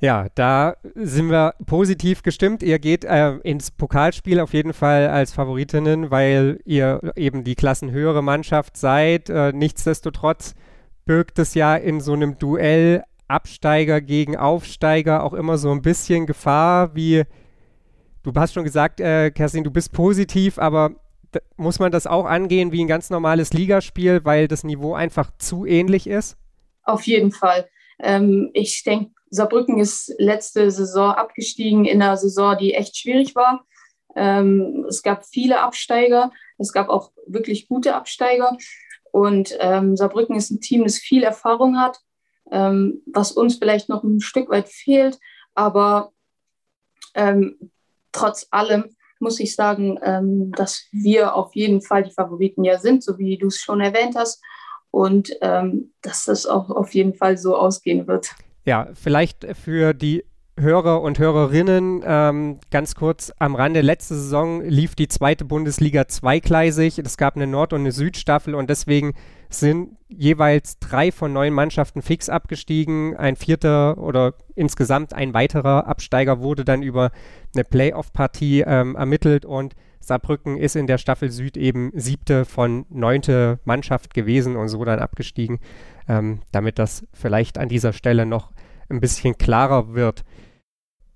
Ja, 0.00 0.28
da 0.36 0.76
sind 0.94 1.30
wir 1.30 1.54
positiv 1.66 2.22
gestimmt. 2.22 2.62
Ihr 2.62 2.78
geht 2.78 3.04
äh, 3.04 3.34
ins 3.38 3.72
Pokalspiel 3.72 4.38
auf 4.38 4.52
jeden 4.52 4.72
Fall 4.72 5.08
als 5.08 5.32
Favoritinnen, 5.32 6.12
weil 6.12 6.60
ihr 6.64 7.00
eben 7.16 7.42
die 7.42 7.56
klassenhöhere 7.56 8.22
Mannschaft 8.22 8.76
seid. 8.76 9.28
Äh, 9.28 9.52
nichtsdestotrotz 9.52 10.54
birgt 11.04 11.38
es 11.40 11.54
ja 11.54 11.74
in 11.74 12.00
so 12.00 12.12
einem 12.12 12.38
Duell 12.38 13.02
Absteiger 13.26 14.00
gegen 14.00 14.36
Aufsteiger 14.36 15.24
auch 15.24 15.34
immer 15.34 15.58
so 15.58 15.70
ein 15.70 15.82
bisschen 15.82 16.26
Gefahr, 16.26 16.94
wie 16.94 17.24
du 18.22 18.32
hast 18.34 18.54
schon 18.54 18.64
gesagt, 18.64 19.00
äh, 19.00 19.30
Kerstin, 19.30 19.64
du 19.64 19.70
bist 19.70 19.92
positiv, 19.92 20.58
aber 20.58 20.92
muss 21.56 21.78
man 21.78 21.92
das 21.92 22.06
auch 22.06 22.24
angehen 22.24 22.72
wie 22.72 22.82
ein 22.82 22.88
ganz 22.88 23.10
normales 23.10 23.52
Ligaspiel, 23.52 24.24
weil 24.24 24.48
das 24.48 24.64
Niveau 24.64 24.94
einfach 24.94 25.30
zu 25.38 25.66
ähnlich 25.66 26.06
ist? 26.06 26.36
Auf 26.84 27.02
jeden 27.02 27.32
Fall. 27.32 27.68
Ähm, 28.00 28.50
ich 28.54 28.82
denke, 28.84 29.10
Saarbrücken 29.30 29.78
ist 29.78 30.14
letzte 30.18 30.70
Saison 30.70 31.12
abgestiegen 31.12 31.84
in 31.84 32.02
einer 32.02 32.16
Saison, 32.16 32.56
die 32.58 32.74
echt 32.74 32.96
schwierig 32.96 33.34
war. 33.34 33.64
Ähm, 34.16 34.86
es 34.88 35.02
gab 35.02 35.24
viele 35.26 35.60
Absteiger, 35.60 36.32
es 36.56 36.72
gab 36.72 36.88
auch 36.88 37.12
wirklich 37.26 37.68
gute 37.68 37.94
Absteiger. 37.94 38.56
Und 39.12 39.56
ähm, 39.60 39.96
Saarbrücken 39.96 40.36
ist 40.36 40.50
ein 40.50 40.60
Team, 40.60 40.84
das 40.84 40.98
viel 40.98 41.22
Erfahrung 41.22 41.78
hat, 41.78 41.98
ähm, 42.50 43.02
was 43.06 43.32
uns 43.32 43.56
vielleicht 43.56 43.88
noch 43.88 44.04
ein 44.04 44.20
Stück 44.20 44.48
weit 44.48 44.68
fehlt. 44.68 45.18
Aber 45.54 46.12
ähm, 47.14 47.70
trotz 48.12 48.46
allem 48.50 48.94
muss 49.20 49.40
ich 49.40 49.54
sagen, 49.54 49.98
ähm, 50.02 50.52
dass 50.52 50.86
wir 50.92 51.34
auf 51.34 51.54
jeden 51.54 51.82
Fall 51.82 52.04
die 52.04 52.12
Favoriten 52.12 52.64
ja 52.64 52.78
sind, 52.78 53.02
so 53.02 53.18
wie 53.18 53.36
du 53.36 53.48
es 53.48 53.58
schon 53.58 53.80
erwähnt 53.80 54.14
hast. 54.16 54.42
Und 54.90 55.36
ähm, 55.42 55.92
dass 56.00 56.24
das 56.24 56.46
auch 56.46 56.70
auf 56.70 56.94
jeden 56.94 57.14
Fall 57.14 57.36
so 57.36 57.56
ausgehen 57.56 58.06
wird. 58.06 58.34
Ja, 58.68 58.86
vielleicht 58.92 59.46
für 59.56 59.94
die 59.94 60.26
Hörer 60.60 61.00
und 61.00 61.18
Hörerinnen 61.18 62.02
ähm, 62.04 62.58
ganz 62.70 62.94
kurz 62.94 63.32
am 63.38 63.54
Rande. 63.54 63.80
Letzte 63.80 64.14
Saison 64.14 64.62
lief 64.62 64.94
die 64.94 65.08
zweite 65.08 65.46
Bundesliga 65.46 66.06
zweigleisig. 66.06 66.98
Es 66.98 67.16
gab 67.16 67.36
eine 67.36 67.46
Nord- 67.46 67.72
und 67.72 67.80
eine 67.80 67.92
Südstaffel 67.92 68.54
und 68.54 68.68
deswegen 68.68 69.14
sind 69.48 69.96
jeweils 70.08 70.78
drei 70.78 71.10
von 71.12 71.32
neun 71.32 71.52
Mannschaften 71.52 72.02
fix 72.02 72.28
abgestiegen. 72.28 73.16
Ein 73.16 73.36
vierter 73.36 73.98
oder 73.98 74.34
insgesamt 74.54 75.14
ein 75.14 75.34
weiterer 75.34 75.86
Absteiger 75.86 76.40
wurde 76.40 76.64
dann 76.64 76.82
über 76.82 77.10
eine 77.54 77.64
Playoff-Partie 77.64 78.64
ähm, 78.66 78.96
ermittelt 78.96 79.44
und 79.44 79.74
Saarbrücken 80.00 80.56
ist 80.56 80.76
in 80.76 80.86
der 80.86 80.98
Staffel 80.98 81.30
Süd 81.30 81.56
eben 81.56 81.92
siebte 81.94 82.44
von 82.44 82.86
neunte 82.88 83.60
Mannschaft 83.64 84.14
gewesen 84.14 84.56
und 84.56 84.68
so 84.68 84.84
dann 84.84 84.98
abgestiegen, 84.98 85.60
ähm, 86.08 86.40
damit 86.50 86.78
das 86.78 87.06
vielleicht 87.12 87.58
an 87.58 87.68
dieser 87.68 87.92
Stelle 87.92 88.26
noch 88.26 88.52
ein 88.88 89.00
bisschen 89.00 89.36
klarer 89.36 89.94
wird. 89.94 90.24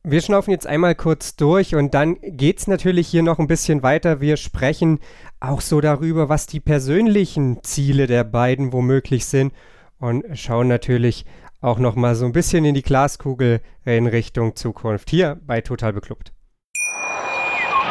Wir 0.05 0.21
schnaufen 0.21 0.51
jetzt 0.51 0.67
einmal 0.67 0.97
kurz 0.97 1.37
durch 1.37 1.77
und 1.77 1.95
dann 1.95 2.17
geht 2.21 2.59
es 2.59 2.67
natürlich 2.67 3.07
hier 3.07 3.23
noch 3.23 3.39
ein 3.39 3.47
bisschen 3.47 3.85
weiter. 3.85 4.21
Wir 4.21 4.37
sprechen 4.37 4.99
auch 5.39 5.61
so 5.61 5.81
darüber, 5.81 6.29
was 6.29 6.47
die 6.47 6.59
persönlichen 6.59 7.63
Ziele 7.63 8.09
der 8.09 8.25
beiden 8.25 8.73
womöglich 8.73 9.27
sind 9.27 9.53
und 10.01 10.25
schauen 10.37 10.67
natürlich 10.67 11.25
auch 11.61 11.79
noch 11.79 11.95
mal 11.95 12.17
so 12.17 12.25
ein 12.25 12.33
bisschen 12.33 12.65
in 12.65 12.75
die 12.75 12.83
Glaskugel 12.83 13.61
in 13.85 14.09
Richtung 14.09 14.57
Zukunft 14.57 15.09
hier 15.09 15.41
bei 15.47 15.61
Total 15.61 15.93
Beklubbt. 15.93 16.33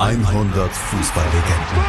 100 0.00 0.72
Fußballlegenden. 0.72 1.84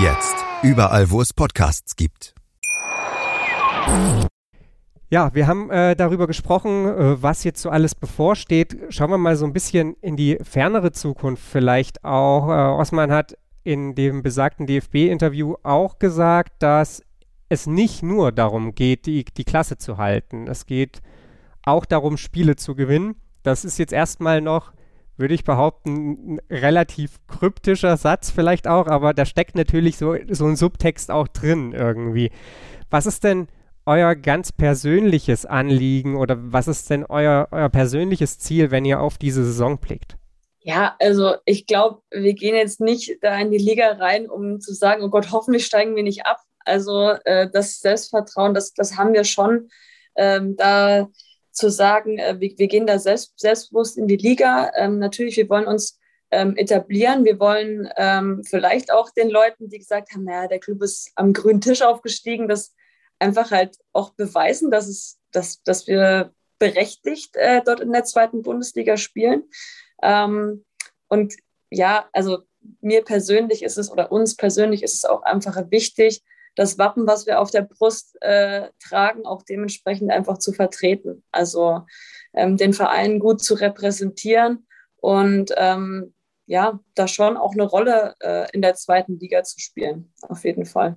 Jetzt. 0.00 0.34
Überall, 0.64 1.08
wo 1.12 1.20
es 1.20 1.32
Podcasts 1.32 1.94
gibt. 1.94 2.34
Ja, 5.10 5.32
wir 5.32 5.46
haben 5.46 5.70
äh, 5.70 5.94
darüber 5.94 6.26
gesprochen, 6.26 6.88
äh, 6.88 7.22
was 7.22 7.44
jetzt 7.44 7.62
so 7.62 7.70
alles 7.70 7.94
bevorsteht. 7.94 8.76
Schauen 8.88 9.10
wir 9.10 9.18
mal 9.18 9.36
so 9.36 9.46
ein 9.46 9.52
bisschen 9.52 9.94
in 10.00 10.16
die 10.16 10.38
fernere 10.42 10.90
Zukunft 10.90 11.44
vielleicht 11.44 12.02
auch. 12.02 12.48
Äh, 12.48 12.80
Osman 12.80 13.12
hat 13.12 13.38
in 13.62 13.94
dem 13.94 14.24
besagten 14.24 14.66
DFB-Interview 14.66 15.54
auch 15.62 16.00
gesagt, 16.00 16.54
dass 16.58 17.04
es 17.48 17.68
nicht 17.68 18.02
nur 18.02 18.32
darum 18.32 18.74
geht, 18.74 19.06
die, 19.06 19.24
die 19.24 19.44
Klasse 19.44 19.78
zu 19.78 19.98
halten. 19.98 20.48
Es 20.48 20.66
geht 20.66 21.00
auch 21.64 21.84
darum, 21.84 22.16
Spiele 22.16 22.56
zu 22.56 22.74
gewinnen. 22.74 23.14
Das 23.44 23.64
ist 23.64 23.78
jetzt 23.78 23.92
erstmal 23.92 24.40
noch 24.40 24.72
würde 25.22 25.32
ich 25.32 25.44
behaupten, 25.44 26.34
ein 26.34 26.40
relativ 26.50 27.18
kryptischer 27.26 27.96
Satz 27.96 28.30
vielleicht 28.30 28.68
auch, 28.68 28.88
aber 28.88 29.14
da 29.14 29.24
steckt 29.24 29.54
natürlich 29.54 29.96
so, 29.96 30.14
so 30.28 30.44
ein 30.44 30.56
Subtext 30.56 31.10
auch 31.10 31.28
drin 31.28 31.72
irgendwie. 31.72 32.30
Was 32.90 33.06
ist 33.06 33.24
denn 33.24 33.48
euer 33.86 34.14
ganz 34.14 34.52
persönliches 34.52 35.46
Anliegen 35.46 36.16
oder 36.16 36.36
was 36.38 36.68
ist 36.68 36.90
denn 36.90 37.04
euer, 37.04 37.48
euer 37.50 37.70
persönliches 37.70 38.38
Ziel, 38.38 38.70
wenn 38.70 38.84
ihr 38.84 39.00
auf 39.00 39.16
diese 39.16 39.44
Saison 39.44 39.78
blickt? 39.78 40.16
Ja, 40.60 40.94
also 41.00 41.36
ich 41.44 41.66
glaube, 41.66 42.02
wir 42.10 42.34
gehen 42.34 42.54
jetzt 42.54 42.80
nicht 42.80 43.16
da 43.22 43.38
in 43.38 43.50
die 43.50 43.58
Liga 43.58 43.92
rein, 43.92 44.28
um 44.28 44.60
zu 44.60 44.74
sagen, 44.74 45.02
oh 45.02 45.08
Gott, 45.08 45.32
hoffentlich 45.32 45.66
steigen 45.66 45.96
wir 45.96 46.04
nicht 46.04 46.26
ab. 46.26 46.38
Also 46.64 47.10
äh, 47.24 47.48
das 47.50 47.80
Selbstvertrauen, 47.80 48.54
das, 48.54 48.72
das 48.74 48.96
haben 48.96 49.12
wir 49.12 49.24
schon. 49.24 49.68
Ähm, 50.16 50.56
da 50.56 51.08
zu 51.52 51.70
sagen, 51.70 52.18
äh, 52.18 52.40
wir, 52.40 52.56
wir, 52.56 52.68
gehen 52.68 52.86
da 52.86 52.98
selbst, 52.98 53.38
selbstbewusst 53.38 53.98
in 53.98 54.08
die 54.08 54.16
Liga. 54.16 54.72
Ähm, 54.76 54.98
natürlich, 54.98 55.36
wir 55.36 55.48
wollen 55.48 55.66
uns 55.66 55.98
ähm, 56.30 56.56
etablieren. 56.56 57.24
Wir 57.24 57.38
wollen 57.38 57.88
ähm, 57.96 58.42
vielleicht 58.44 58.92
auch 58.92 59.10
den 59.10 59.28
Leuten, 59.28 59.68
die 59.68 59.78
gesagt 59.78 60.12
haben, 60.12 60.24
naja, 60.24 60.48
der 60.48 60.58
Club 60.58 60.82
ist 60.82 61.12
am 61.14 61.32
grünen 61.32 61.60
Tisch 61.60 61.82
aufgestiegen, 61.82 62.48
das 62.48 62.74
einfach 63.18 63.50
halt 63.50 63.76
auch 63.92 64.10
beweisen, 64.10 64.70
dass, 64.70 64.88
es, 64.88 65.20
dass, 65.30 65.62
dass 65.62 65.86
wir 65.86 66.32
berechtigt 66.58 67.36
äh, 67.36 67.62
dort 67.64 67.80
in 67.80 67.92
der 67.92 68.04
zweiten 68.04 68.42
Bundesliga 68.42 68.96
spielen. 68.96 69.44
Ähm, 70.02 70.64
und 71.08 71.34
ja, 71.70 72.08
also 72.12 72.44
mir 72.80 73.02
persönlich 73.04 73.62
ist 73.62 73.78
es 73.78 73.90
oder 73.90 74.12
uns 74.12 74.36
persönlich 74.36 74.82
ist 74.82 74.94
es 74.94 75.04
auch 75.04 75.22
einfach 75.22 75.56
wichtig, 75.70 76.22
das 76.54 76.78
Wappen, 76.78 77.06
was 77.06 77.26
wir 77.26 77.40
auf 77.40 77.50
der 77.50 77.62
Brust 77.62 78.16
äh, 78.20 78.68
tragen, 78.78 79.24
auch 79.24 79.42
dementsprechend 79.42 80.10
einfach 80.10 80.38
zu 80.38 80.52
vertreten. 80.52 81.22
Also 81.30 81.82
ähm, 82.34 82.56
den 82.56 82.72
Verein 82.72 83.18
gut 83.18 83.42
zu 83.42 83.54
repräsentieren 83.54 84.66
und 84.96 85.52
ähm, 85.56 86.14
ja, 86.46 86.80
da 86.94 87.08
schon 87.08 87.36
auch 87.36 87.52
eine 87.52 87.62
Rolle 87.62 88.14
äh, 88.20 88.50
in 88.52 88.62
der 88.62 88.74
zweiten 88.74 89.18
Liga 89.18 89.42
zu 89.42 89.58
spielen, 89.60 90.12
auf 90.22 90.44
jeden 90.44 90.66
Fall. 90.66 90.96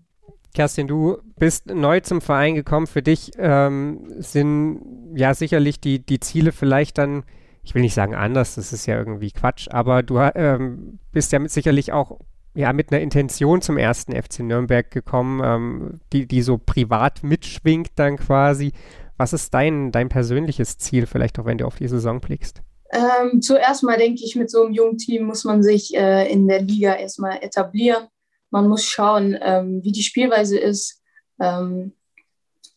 Kerstin, 0.53 0.87
du 0.87 1.17
bist 1.37 1.67
neu 1.67 1.99
zum 1.99 2.21
Verein 2.21 2.55
gekommen. 2.55 2.87
Für 2.87 3.01
dich 3.01 3.31
ähm, 3.37 4.05
sind 4.19 5.13
ja 5.15 5.33
sicherlich 5.33 5.79
die, 5.79 6.03
die 6.03 6.19
Ziele 6.19 6.51
vielleicht 6.51 6.97
dann, 6.97 7.23
ich 7.61 7.75
will 7.75 7.81
nicht 7.81 7.93
sagen 7.93 8.15
anders, 8.15 8.55
das 8.55 8.73
ist 8.73 8.85
ja 8.85 8.97
irgendwie 8.97 9.31
Quatsch, 9.31 9.67
aber 9.69 10.01
du 10.01 10.17
ähm, 10.19 10.99
bist 11.11 11.31
ja 11.33 11.45
sicherlich 11.47 11.91
auch 11.91 12.19
ja, 12.55 12.73
mit 12.73 12.91
einer 12.91 13.01
Intention 13.01 13.61
zum 13.61 13.77
ersten 13.77 14.13
FC 14.13 14.39
Nürnberg 14.39 14.89
gekommen, 14.89 15.41
ähm, 15.43 15.99
die, 16.13 16.25
die 16.25 16.41
so 16.41 16.57
privat 16.57 17.23
mitschwingt 17.23 17.91
dann 17.95 18.17
quasi. 18.17 18.71
Was 19.17 19.33
ist 19.33 19.53
dein, 19.53 19.91
dein 19.91 20.09
persönliches 20.09 20.77
Ziel, 20.77 21.05
vielleicht 21.05 21.37
auch 21.37 21.45
wenn 21.45 21.57
du 21.57 21.65
auf 21.65 21.75
die 21.75 21.87
Saison 21.87 22.19
blickst? 22.19 22.61
Ähm, 22.91 23.41
zuerst 23.41 23.83
mal 23.83 23.97
denke 23.97 24.23
ich, 24.23 24.35
mit 24.35 24.49
so 24.49 24.63
einem 24.63 24.73
jungen 24.73 24.97
Team 24.97 25.25
muss 25.25 25.43
man 25.43 25.63
sich 25.63 25.95
äh, 25.95 26.31
in 26.31 26.47
der 26.47 26.61
Liga 26.61 26.95
erstmal 26.95 27.43
etablieren. 27.43 28.07
Man 28.51 28.67
muss 28.69 28.85
schauen, 28.85 29.37
ähm, 29.41 29.83
wie 29.83 29.91
die 29.91 30.03
Spielweise 30.03 30.57
ist. 30.57 31.01
Ähm, 31.41 31.93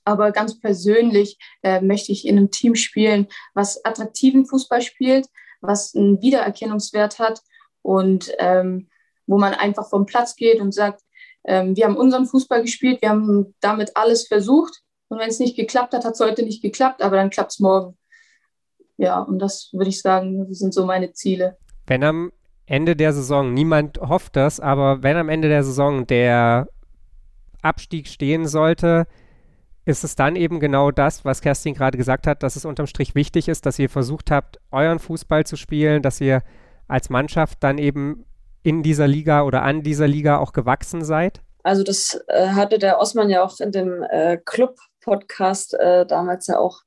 aber 0.04 0.32
ganz 0.32 0.58
persönlich 0.58 1.38
äh, 1.62 1.80
möchte 1.80 2.12
ich 2.12 2.26
in 2.26 2.36
einem 2.36 2.50
Team 2.50 2.74
spielen, 2.74 3.28
was 3.54 3.84
attraktiven 3.84 4.46
Fußball 4.46 4.80
spielt, 4.82 5.26
was 5.60 5.94
einen 5.94 6.20
Wiedererkennungswert 6.22 7.18
hat 7.18 7.42
und 7.82 8.32
ähm, 8.38 8.88
wo 9.28 9.38
man 9.38 9.54
einfach 9.54 9.88
vom 9.88 10.06
Platz 10.06 10.34
geht 10.34 10.60
und 10.60 10.72
sagt, 10.72 11.02
ähm, 11.44 11.76
wir 11.76 11.84
haben 11.84 11.96
unseren 11.96 12.26
Fußball 12.26 12.62
gespielt, 12.62 13.00
wir 13.00 13.10
haben 13.10 13.54
damit 13.60 13.96
alles 13.96 14.26
versucht 14.26 14.82
und 15.08 15.18
wenn 15.18 15.28
es 15.28 15.38
nicht 15.38 15.56
geklappt 15.56 15.94
hat, 15.94 16.04
hat 16.04 16.14
es 16.14 16.20
heute 16.20 16.42
nicht 16.42 16.62
geklappt, 16.62 17.02
aber 17.02 17.16
dann 17.16 17.30
klappt 17.30 17.52
es 17.52 17.60
morgen. 17.60 17.96
Ja, 18.96 19.20
und 19.20 19.38
das 19.38 19.70
würde 19.72 19.90
ich 19.90 20.02
sagen, 20.02 20.52
sind 20.52 20.74
so 20.74 20.84
meine 20.84 21.12
Ziele. 21.12 21.56
Wenn 21.86 22.02
am 22.02 22.32
Ende 22.66 22.96
der 22.96 23.12
Saison, 23.12 23.54
niemand 23.54 23.98
hofft 24.00 24.34
das, 24.34 24.58
aber 24.58 25.02
wenn 25.02 25.16
am 25.16 25.28
Ende 25.28 25.48
der 25.48 25.62
Saison 25.62 26.06
der 26.06 26.68
Abstieg 27.62 28.08
stehen 28.08 28.46
sollte, 28.46 29.06
ist 29.84 30.04
es 30.04 30.16
dann 30.16 30.36
eben 30.36 30.60
genau 30.60 30.90
das, 30.90 31.24
was 31.24 31.40
Kerstin 31.40 31.74
gerade 31.74 31.96
gesagt 31.96 32.26
hat, 32.26 32.42
dass 32.42 32.56
es 32.56 32.66
unterm 32.66 32.86
Strich 32.86 33.14
wichtig 33.14 33.48
ist, 33.48 33.64
dass 33.64 33.78
ihr 33.78 33.88
versucht 33.88 34.30
habt, 34.30 34.58
euren 34.70 34.98
Fußball 34.98 35.46
zu 35.46 35.56
spielen, 35.56 36.02
dass 36.02 36.20
ihr 36.20 36.42
als 36.88 37.08
Mannschaft 37.08 37.62
dann 37.62 37.78
eben 37.78 38.26
in 38.62 38.82
dieser 38.82 39.06
Liga 39.06 39.42
oder 39.42 39.62
an 39.62 39.82
dieser 39.82 40.08
Liga 40.08 40.38
auch 40.38 40.52
gewachsen 40.52 41.04
seid? 41.04 41.40
Also 41.62 41.82
das 41.82 42.20
äh, 42.28 42.48
hatte 42.48 42.78
der 42.78 42.98
Osman 42.98 43.30
ja 43.30 43.42
auch 43.42 43.60
in 43.60 43.72
dem 43.72 44.02
äh, 44.10 44.38
Club-Podcast 44.44 45.74
äh, 45.74 46.06
damals 46.06 46.46
ja 46.46 46.58
auch 46.58 46.80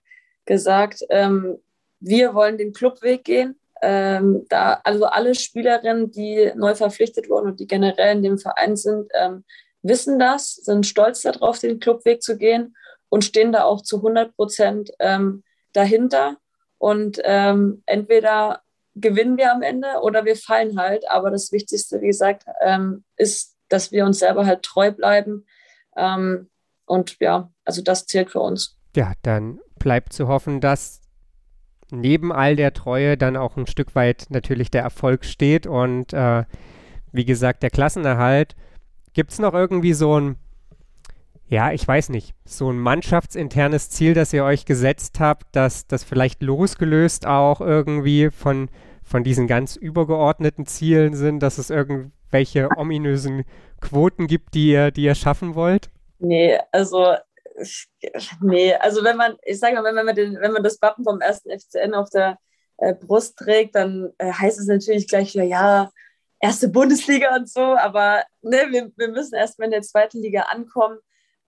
gesagt. 0.46 1.02
Ähm, 1.10 1.58
wir 2.00 2.34
wollen 2.34 2.58
den 2.58 2.74
Clubweg 2.74 3.24
gehen. 3.24 3.60
Ähm, 3.82 4.46
da 4.50 4.80
also 4.84 5.06
alle 5.06 5.34
Spielerinnen, 5.34 6.12
die 6.12 6.52
neu 6.56 6.76
verpflichtet 6.76 7.30
wurden 7.30 7.52
und 7.52 7.60
die 7.60 7.68
generell 7.68 8.18
in 8.18 8.24
dem 8.24 8.38
Verein 8.38 8.76
sind, 8.76 9.12
ähm, 9.14 9.44
wissen 9.82 10.20
das, 10.20 10.56
sind 10.56 10.86
stolz 10.86 11.22
darauf, 11.22 11.60
den 11.60 11.80
Clubweg 11.80 12.22
zu 12.22 12.38
gehen 12.38 12.76
und 13.10 13.26
stehen 13.26 13.52
da 13.52 13.64
auch 13.64 13.82
zu 13.82 13.98
100 13.98 14.36
Prozent 14.36 14.92
ähm, 15.00 15.44
dahinter. 15.74 16.38
Und 16.78 17.20
ähm, 17.24 17.84
entweder 17.86 18.61
gewinnen 18.96 19.38
wir 19.38 19.52
am 19.52 19.62
Ende 19.62 19.88
oder 20.02 20.26
wir 20.26 20.36
fallen 20.36 20.80
halt. 20.80 21.10
Aber 21.10 21.32
das 21.32 21.52
Wichtigste, 21.52 22.02
wie 22.02 22.08
gesagt, 22.08 22.46
ähm, 22.62 23.04
ist, 23.16 23.58
dass 23.70 23.92
wir 23.92 24.06
uns 24.06 24.20
selber 24.20 24.46
halt 24.46 24.64
treu 24.64 24.92
bleiben. 24.92 25.46
Ähm, 25.96 26.50
und 26.86 27.18
ja, 27.20 27.52
also 27.66 27.82
das 27.82 28.06
zählt 28.06 28.32
für 28.32 28.42
uns. 28.42 28.78
Ja, 28.96 29.14
dann 29.22 29.60
bleibt 29.80 30.14
zu 30.14 30.28
hoffen, 30.28 30.60
dass 30.60 31.02
neben 31.90 32.32
all 32.32 32.56
der 32.56 32.74
Treue 32.74 33.18
dann 33.18 33.38
auch 33.38 33.58
ein 33.58 33.68
Stück 33.68 33.96
weit 33.96 34.26
natürlich 34.30 34.72
der 34.72 34.82
Erfolg 34.82 35.26
steht. 35.26 35.68
Und 35.68 36.14
äh, 36.14 36.44
wie 37.12 37.26
gesagt, 37.26 37.64
der 37.64 37.70
Klassenerhalt. 37.70 38.56
Gibt 39.14 39.32
es 39.32 39.40
noch 39.40 39.54
irgendwie 39.54 39.94
so 39.94 40.20
ein, 40.20 40.38
ja, 41.52 41.74
ich 41.74 41.86
weiß 41.86 42.10
nicht, 42.10 42.34
so 42.46 42.72
ein 42.72 42.80
mannschaftsinternes 42.80 43.90
Ziel, 43.90 44.14
das 44.14 44.32
ihr 44.32 44.46
euch 44.46 44.64
gesetzt 44.64 45.20
habt, 45.20 45.54
dass 45.54 45.86
das 45.86 46.02
vielleicht 46.06 46.42
losgelöst 46.42 47.28
auch 47.28 47.60
irgendwie 47.60 48.30
von, 48.30 48.70
von 49.04 49.26
diesen 49.26 49.48
ganz 49.48 49.76
übergeordneten 49.76 50.66
Zielen 50.66 51.14
sind, 51.14 51.42
dass 51.42 51.58
es 51.58 51.70
irgendwelche 51.70 52.70
ominösen 52.78 53.44
Quoten 53.82 54.28
gibt, 54.28 54.54
die 54.54 54.70
ihr, 54.72 54.92
die 54.92 55.04
ihr 55.04 55.14
schaffen 55.14 55.54
wollt? 55.54 55.90
Nee, 56.20 56.58
also 56.72 57.16
nee, 58.40 58.74
also 58.76 59.04
wenn 59.04 59.18
man, 59.18 59.36
ich 59.44 59.60
sage 59.60 59.76
mal, 59.76 59.84
wenn 59.94 60.06
man, 60.06 60.16
den, 60.16 60.40
wenn 60.40 60.54
man 60.54 60.64
das 60.64 60.82
Wappen 60.82 61.04
vom 61.04 61.20
ersten 61.20 61.50
FCN 61.50 61.94
auf 61.96 62.10
der 62.10 62.38
äh, 62.78 62.94
Brust 62.94 63.38
trägt, 63.38 63.76
dann 63.76 64.14
äh, 64.20 64.32
heißt 64.32 64.58
es 64.58 64.68
natürlich 64.68 65.06
gleich 65.06 65.34
wieder, 65.34 65.44
ja, 65.44 65.92
erste 66.40 66.70
Bundesliga 66.70 67.36
und 67.36 67.50
so, 67.50 67.60
aber 67.60 68.24
ne, 68.42 68.68
wir, 68.70 68.90
wir 68.96 69.10
müssen 69.10 69.36
erstmal 69.36 69.66
in 69.66 69.72
der 69.72 69.82
zweiten 69.82 70.22
Liga 70.22 70.44
ankommen, 70.44 70.98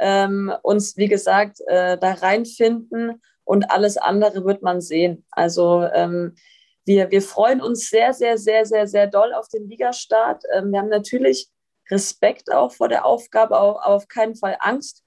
ähm, 0.03 0.51
uns, 0.63 0.97
wie 0.97 1.07
gesagt, 1.07 1.61
äh, 1.67 1.97
da 1.97 2.11
reinfinden 2.11 3.21
und 3.45 3.71
alles 3.71 3.95
andere 3.95 4.43
wird 4.43 4.61
man 4.61 4.81
sehen. 4.81 5.25
Also 5.31 5.83
ähm, 5.93 6.35
wir, 6.83 7.09
wir 7.09 7.21
freuen 7.21 7.61
uns 7.61 7.89
sehr, 7.89 8.13
sehr, 8.13 8.37
sehr, 8.37 8.65
sehr, 8.65 8.85
sehr 8.85 9.07
doll 9.07 9.33
auf 9.33 9.47
den 9.47 9.69
Ligastart. 9.69 10.43
Ähm, 10.53 10.73
wir 10.73 10.79
haben 10.79 10.89
natürlich 10.89 11.47
Respekt 11.89 12.51
auch 12.51 12.73
vor 12.73 12.89
der 12.89 13.05
Aufgabe, 13.05 13.55
aber 13.57 13.87
auf 13.87 14.09
keinen 14.09 14.35
Fall 14.35 14.57
Angst. 14.59 15.05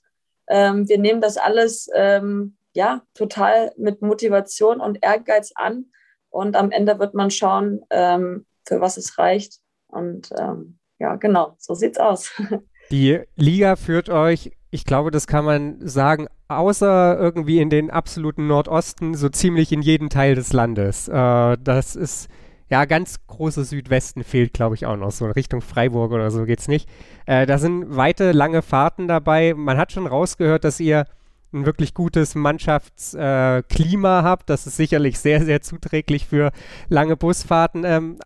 Ähm, 0.49 0.89
wir 0.89 0.99
nehmen 0.99 1.21
das 1.21 1.37
alles 1.37 1.91
ähm, 1.95 2.57
ja 2.75 3.03
total 3.13 3.73
mit 3.77 4.01
Motivation 4.01 4.81
und 4.81 4.99
Ehrgeiz 5.03 5.53
an 5.55 5.91
und 6.31 6.57
am 6.57 6.71
Ende 6.71 6.99
wird 6.99 7.13
man 7.13 7.31
schauen, 7.31 7.85
ähm, 7.91 8.47
für 8.67 8.81
was 8.81 8.97
es 8.97 9.19
reicht. 9.19 9.61
Und 9.89 10.31
ähm, 10.39 10.79
ja, 10.99 11.17
genau, 11.17 11.55
so 11.59 11.75
sieht's 11.75 11.99
aus. 11.99 12.33
Die 12.91 13.21
Liga 13.35 13.75
führt 13.75 14.09
euch, 14.09 14.56
ich 14.71 14.85
glaube, 14.85 15.11
das 15.11 15.27
kann 15.27 15.45
man 15.45 15.77
sagen, 15.87 16.27
außer 16.49 17.19
irgendwie 17.19 17.61
in 17.61 17.71
den 17.71 17.91
absoluten 17.91 18.47
Nordosten, 18.47 19.15
so 19.15 19.29
ziemlich 19.29 19.73
in 19.73 19.83
jeden 19.83 20.11
Teil 20.11 20.35
des 20.35 20.53
Landes. 20.53 21.09
Äh, 21.09 21.57
das 21.63 21.97
ist 21.97 22.29
ja, 22.69 22.85
ganz 22.85 23.25
großer 23.29 23.65
Südwesten 23.65 24.25
fehlt, 24.25 24.53
glaube 24.53 24.75
ich, 24.75 24.87
auch 24.87 24.97
noch. 24.97 25.13
So 25.13 25.27
in 25.27 25.31
Richtung 25.33 25.61
Freiburg 25.61 26.11
oder 26.11 26.31
so 26.31 26.45
geht's 26.45 26.67
nicht. 26.67 26.89
Äh, 27.25 27.47
da 27.47 27.59
sind 27.59 27.97
weite, 27.97 28.33
lange 28.33 28.63
Fahrten 28.63 29.07
dabei. 29.07 29.55
Man 29.55 29.77
hat 29.77 29.93
schon 29.93 30.07
rausgehört, 30.07 30.65
dass 30.65 30.81
ihr 30.81 31.07
ein 31.53 31.65
wirklich 31.65 31.95
gutes 31.95 32.35
Mannschaftsklima 32.35 34.21
äh, 34.21 34.23
habt. 34.25 34.51
Das 34.51 34.67
ist 34.67 34.77
sicherlich 34.77 35.21
sehr, 35.21 35.45
sehr 35.45 35.63
zuträglich 35.63 36.27
für 36.27 36.51
lange 36.89 37.17
Busfahrten. 37.17 37.85
Ähm, 37.85 38.19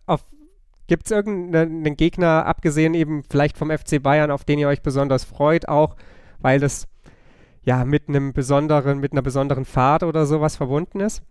Gibt 0.87 1.05
es 1.05 1.11
irgendeinen 1.11 1.95
Gegner, 1.95 2.45
abgesehen 2.45 2.95
eben 2.95 3.23
vielleicht 3.29 3.57
vom 3.57 3.69
FC 3.69 4.01
Bayern, 4.01 4.31
auf 4.31 4.43
den 4.43 4.59
ihr 4.59 4.67
euch 4.67 4.81
besonders 4.81 5.23
freut, 5.23 5.69
auch 5.69 5.95
weil 6.41 6.59
das 6.59 6.87
ja 7.63 7.85
mit 7.85 8.07
einem 8.07 8.33
besonderen, 8.33 8.99
mit 8.99 9.11
einer 9.11 9.21
besonderen 9.21 9.65
Fahrt 9.65 10.03
oder 10.03 10.25
sowas 10.25 10.55
verbunden 10.55 10.99
ist? 10.99 11.21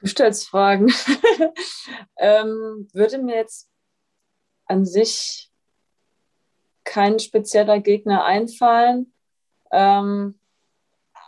Du 0.00 0.06
stellst 0.06 0.48
Fragen. 0.48 0.92
ähm, 2.18 2.88
würde 2.92 3.18
mir 3.18 3.36
jetzt 3.36 3.70
an 4.66 4.84
sich 4.84 5.50
kein 6.84 7.18
spezieller 7.18 7.80
Gegner 7.80 8.24
einfallen. 8.24 9.12
Ähm, 9.72 10.38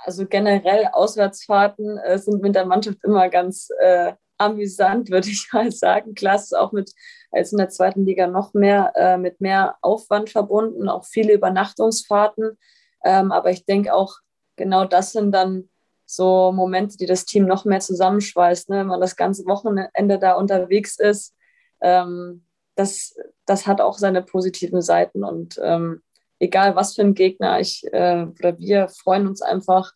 also 0.04 0.26
generell 0.26 0.88
Auswärtsfahrten 0.92 1.98
äh, 1.98 2.18
sind 2.18 2.42
mit 2.42 2.54
der 2.54 2.66
Mannschaft 2.66 2.98
immer 3.02 3.28
ganz 3.28 3.70
äh, 3.80 4.12
amüsant, 4.38 5.10
würde 5.10 5.28
ich 5.28 5.48
mal 5.52 5.72
sagen. 5.72 6.14
Klar, 6.14 6.36
ist 6.36 6.56
auch 6.56 6.72
mit, 6.72 6.92
als 7.30 7.52
in 7.52 7.58
der 7.58 7.70
zweiten 7.70 8.04
Liga 8.04 8.26
noch 8.26 8.54
mehr, 8.54 8.92
äh, 8.94 9.18
mit 9.18 9.40
mehr 9.40 9.76
Aufwand 9.80 10.30
verbunden, 10.30 10.88
auch 10.88 11.04
viele 11.04 11.32
Übernachtungsfahrten. 11.32 12.58
Ähm, 13.06 13.30
aber 13.30 13.50
ich 13.50 13.64
denke 13.64 13.94
auch, 13.94 14.16
genau 14.56 14.84
das 14.84 15.12
sind 15.12 15.30
dann 15.30 15.68
so 16.06 16.50
Momente, 16.52 16.96
die 16.96 17.06
das 17.06 17.24
Team 17.24 17.46
noch 17.46 17.64
mehr 17.64 17.78
zusammenschweißt, 17.78 18.68
ne? 18.68 18.78
wenn 18.78 18.88
man 18.88 19.00
das 19.00 19.14
ganze 19.14 19.46
Wochenende 19.46 20.18
da 20.18 20.32
unterwegs 20.32 20.98
ist. 20.98 21.36
Ähm, 21.80 22.44
das, 22.74 23.16
das 23.44 23.68
hat 23.68 23.80
auch 23.80 23.96
seine 23.96 24.22
positiven 24.22 24.82
Seiten 24.82 25.22
und 25.22 25.60
ähm, 25.62 26.02
egal 26.40 26.74
was 26.74 26.96
für 26.96 27.02
ein 27.02 27.14
Gegner, 27.14 27.60
ich 27.60 27.84
äh, 27.92 28.26
oder 28.38 28.58
wir 28.58 28.88
freuen 28.88 29.28
uns 29.28 29.40
einfach 29.40 29.92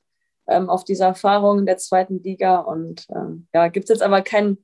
ähm, 0.46 0.70
auf 0.70 0.84
diese 0.84 1.04
Erfahrung 1.04 1.58
in 1.58 1.66
der 1.66 1.78
zweiten 1.78 2.22
Liga 2.22 2.60
und 2.60 3.06
ähm, 3.10 3.48
ja, 3.52 3.66
gibt 3.68 3.84
es 3.84 3.90
jetzt 3.90 4.02
aber 4.02 4.22
kein 4.22 4.58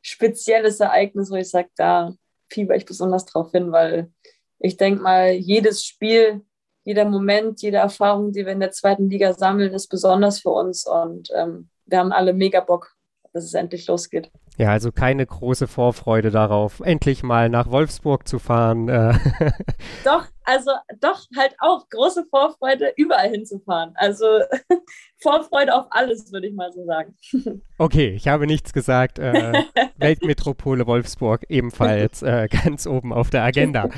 spezielles 0.00 0.80
Ereignis, 0.80 1.30
wo 1.30 1.36
ich 1.36 1.50
sage, 1.50 1.70
da 1.76 2.12
fieber 2.50 2.74
ich 2.74 2.84
besonders 2.84 3.26
drauf 3.26 3.52
hin, 3.52 3.70
weil 3.70 4.12
ich 4.58 4.76
denke 4.76 5.02
mal, 5.02 5.30
jedes 5.30 5.84
Spiel 5.84 6.42
jeder 6.84 7.04
Moment, 7.04 7.62
jede 7.62 7.78
Erfahrung, 7.78 8.32
die 8.32 8.44
wir 8.44 8.52
in 8.52 8.60
der 8.60 8.72
zweiten 8.72 9.08
Liga 9.08 9.32
sammeln, 9.32 9.72
ist 9.72 9.88
besonders 9.88 10.40
für 10.40 10.50
uns 10.50 10.86
und 10.86 11.28
ähm, 11.36 11.68
wir 11.86 11.98
haben 11.98 12.12
alle 12.12 12.32
mega 12.32 12.60
Bock, 12.60 12.94
dass 13.32 13.44
es 13.44 13.54
endlich 13.54 13.86
losgeht. 13.86 14.30
Ja, 14.58 14.70
also 14.70 14.92
keine 14.92 15.24
große 15.24 15.66
Vorfreude 15.66 16.30
darauf, 16.30 16.80
endlich 16.80 17.22
mal 17.22 17.48
nach 17.48 17.70
Wolfsburg 17.70 18.28
zu 18.28 18.38
fahren. 18.38 18.88
Äh. 18.88 19.14
Doch, 20.04 20.26
also 20.44 20.72
doch 21.00 21.24
halt 21.36 21.54
auch 21.60 21.88
große 21.88 22.26
Vorfreude, 22.28 22.92
überall 22.96 23.30
hinzufahren. 23.30 23.92
Also 23.94 24.26
Vorfreude 25.22 25.74
auf 25.74 25.86
alles, 25.90 26.32
würde 26.32 26.48
ich 26.48 26.54
mal 26.54 26.72
so 26.72 26.84
sagen. 26.84 27.16
Okay, 27.78 28.10
ich 28.10 28.28
habe 28.28 28.46
nichts 28.46 28.72
gesagt. 28.72 29.18
Äh, 29.18 29.64
Weltmetropole 29.96 30.86
Wolfsburg 30.86 31.44
ebenfalls 31.48 32.22
äh, 32.22 32.46
ganz 32.48 32.86
oben 32.86 33.12
auf 33.12 33.30
der 33.30 33.42
Agenda. 33.42 33.88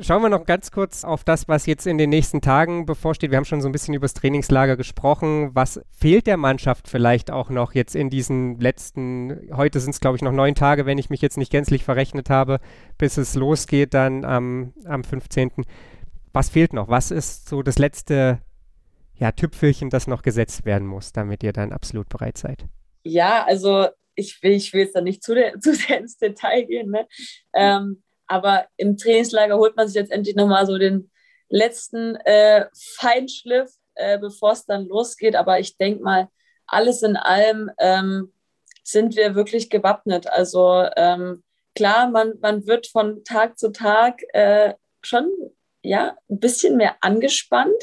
Schauen 0.00 0.22
wir 0.22 0.28
noch 0.28 0.46
ganz 0.46 0.70
kurz 0.70 1.04
auf 1.04 1.24
das, 1.24 1.48
was 1.48 1.66
jetzt 1.66 1.86
in 1.86 1.98
den 1.98 2.10
nächsten 2.10 2.40
Tagen 2.40 2.86
bevorsteht. 2.86 3.30
Wir 3.30 3.36
haben 3.36 3.44
schon 3.44 3.60
so 3.60 3.68
ein 3.68 3.72
bisschen 3.72 3.92
über 3.92 4.04
das 4.04 4.14
Trainingslager 4.14 4.76
gesprochen. 4.76 5.50
Was 5.52 5.80
fehlt 5.90 6.28
der 6.28 6.36
Mannschaft 6.36 6.86
vielleicht 6.86 7.30
auch 7.30 7.50
noch 7.50 7.74
jetzt 7.74 7.96
in 7.96 8.08
diesen 8.08 8.60
letzten, 8.60 9.50
heute 9.52 9.80
sind 9.80 9.90
es 9.90 10.00
glaube 10.00 10.16
ich 10.16 10.22
noch 10.22 10.32
neun 10.32 10.54
Tage, 10.54 10.86
wenn 10.86 10.98
ich 10.98 11.10
mich 11.10 11.20
jetzt 11.20 11.38
nicht 11.38 11.50
gänzlich 11.50 11.82
verrechnet 11.82 12.30
habe, 12.30 12.60
bis 12.98 13.16
es 13.16 13.34
losgeht 13.34 13.92
dann 13.92 14.24
am, 14.24 14.74
am 14.84 15.02
15. 15.02 15.50
Was 16.32 16.50
fehlt 16.50 16.72
noch? 16.72 16.88
Was 16.88 17.10
ist 17.10 17.48
so 17.48 17.62
das 17.62 17.78
letzte 17.78 18.40
ja, 19.14 19.32
Tüpfelchen, 19.32 19.90
das 19.90 20.06
noch 20.06 20.22
gesetzt 20.22 20.64
werden 20.64 20.86
muss, 20.86 21.12
damit 21.12 21.42
ihr 21.42 21.52
dann 21.52 21.72
absolut 21.72 22.08
bereit 22.08 22.38
seid? 22.38 22.64
Ja, 23.02 23.44
also 23.44 23.88
ich 24.14 24.40
will, 24.42 24.52
ich 24.52 24.72
will 24.72 24.82
jetzt 24.82 24.94
da 24.94 25.00
nicht 25.00 25.24
zu, 25.24 25.34
der, 25.34 25.58
zu 25.60 25.74
sehr 25.74 25.98
ins 25.98 26.16
Detail 26.16 26.62
gehen, 26.62 26.90
ne? 26.90 27.08
Ähm, 27.54 28.02
aber 28.30 28.66
im 28.76 28.96
Trainingslager 28.96 29.58
holt 29.58 29.76
man 29.76 29.88
sich 29.88 29.96
jetzt 29.96 30.12
endlich 30.12 30.36
nochmal 30.36 30.64
so 30.64 30.78
den 30.78 31.10
letzten 31.48 32.14
äh, 32.14 32.66
Feinschliff, 32.96 33.70
äh, 33.96 34.18
bevor 34.18 34.52
es 34.52 34.64
dann 34.66 34.86
losgeht. 34.86 35.34
Aber 35.34 35.58
ich 35.58 35.76
denke 35.76 36.04
mal, 36.04 36.28
alles 36.68 37.02
in 37.02 37.16
allem 37.16 37.72
ähm, 37.80 38.32
sind 38.84 39.16
wir 39.16 39.34
wirklich 39.34 39.68
gewappnet. 39.68 40.28
Also 40.28 40.86
ähm, 40.96 41.42
klar, 41.74 42.08
man, 42.08 42.34
man 42.40 42.68
wird 42.68 42.86
von 42.86 43.24
Tag 43.24 43.58
zu 43.58 43.72
Tag 43.72 44.20
äh, 44.32 44.74
schon 45.02 45.28
ja, 45.82 46.16
ein 46.30 46.38
bisschen 46.38 46.76
mehr 46.76 46.96
angespannt, 47.00 47.82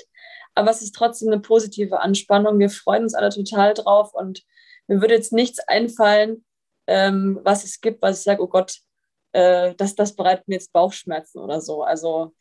aber 0.56 0.72
es 0.72 0.82
ist 0.82 0.96
trotzdem 0.96 1.28
eine 1.28 1.42
positive 1.42 2.00
Anspannung. 2.00 2.58
Wir 2.58 2.70
freuen 2.70 3.04
uns 3.04 3.16
alle 3.16 3.30
total 3.32 3.74
drauf 3.74 4.14
und 4.14 4.44
mir 4.88 5.02
würde 5.02 5.16
jetzt 5.16 5.34
nichts 5.34 5.60
einfallen, 5.68 6.46
ähm, 6.88 7.42
was 7.44 7.66
es 7.66 7.82
gibt, 7.82 8.02
was 8.02 8.20
ich 8.20 8.24
sage, 8.24 8.42
oh 8.42 8.48
Gott, 8.48 8.80
äh, 9.38 9.76
das, 9.76 9.94
das 9.94 10.16
bereitet 10.16 10.48
mir 10.48 10.56
jetzt 10.56 10.74
Bauchschmerzen 10.74 11.40
oder 11.40 11.62
so. 11.62 11.84
Also 11.84 12.34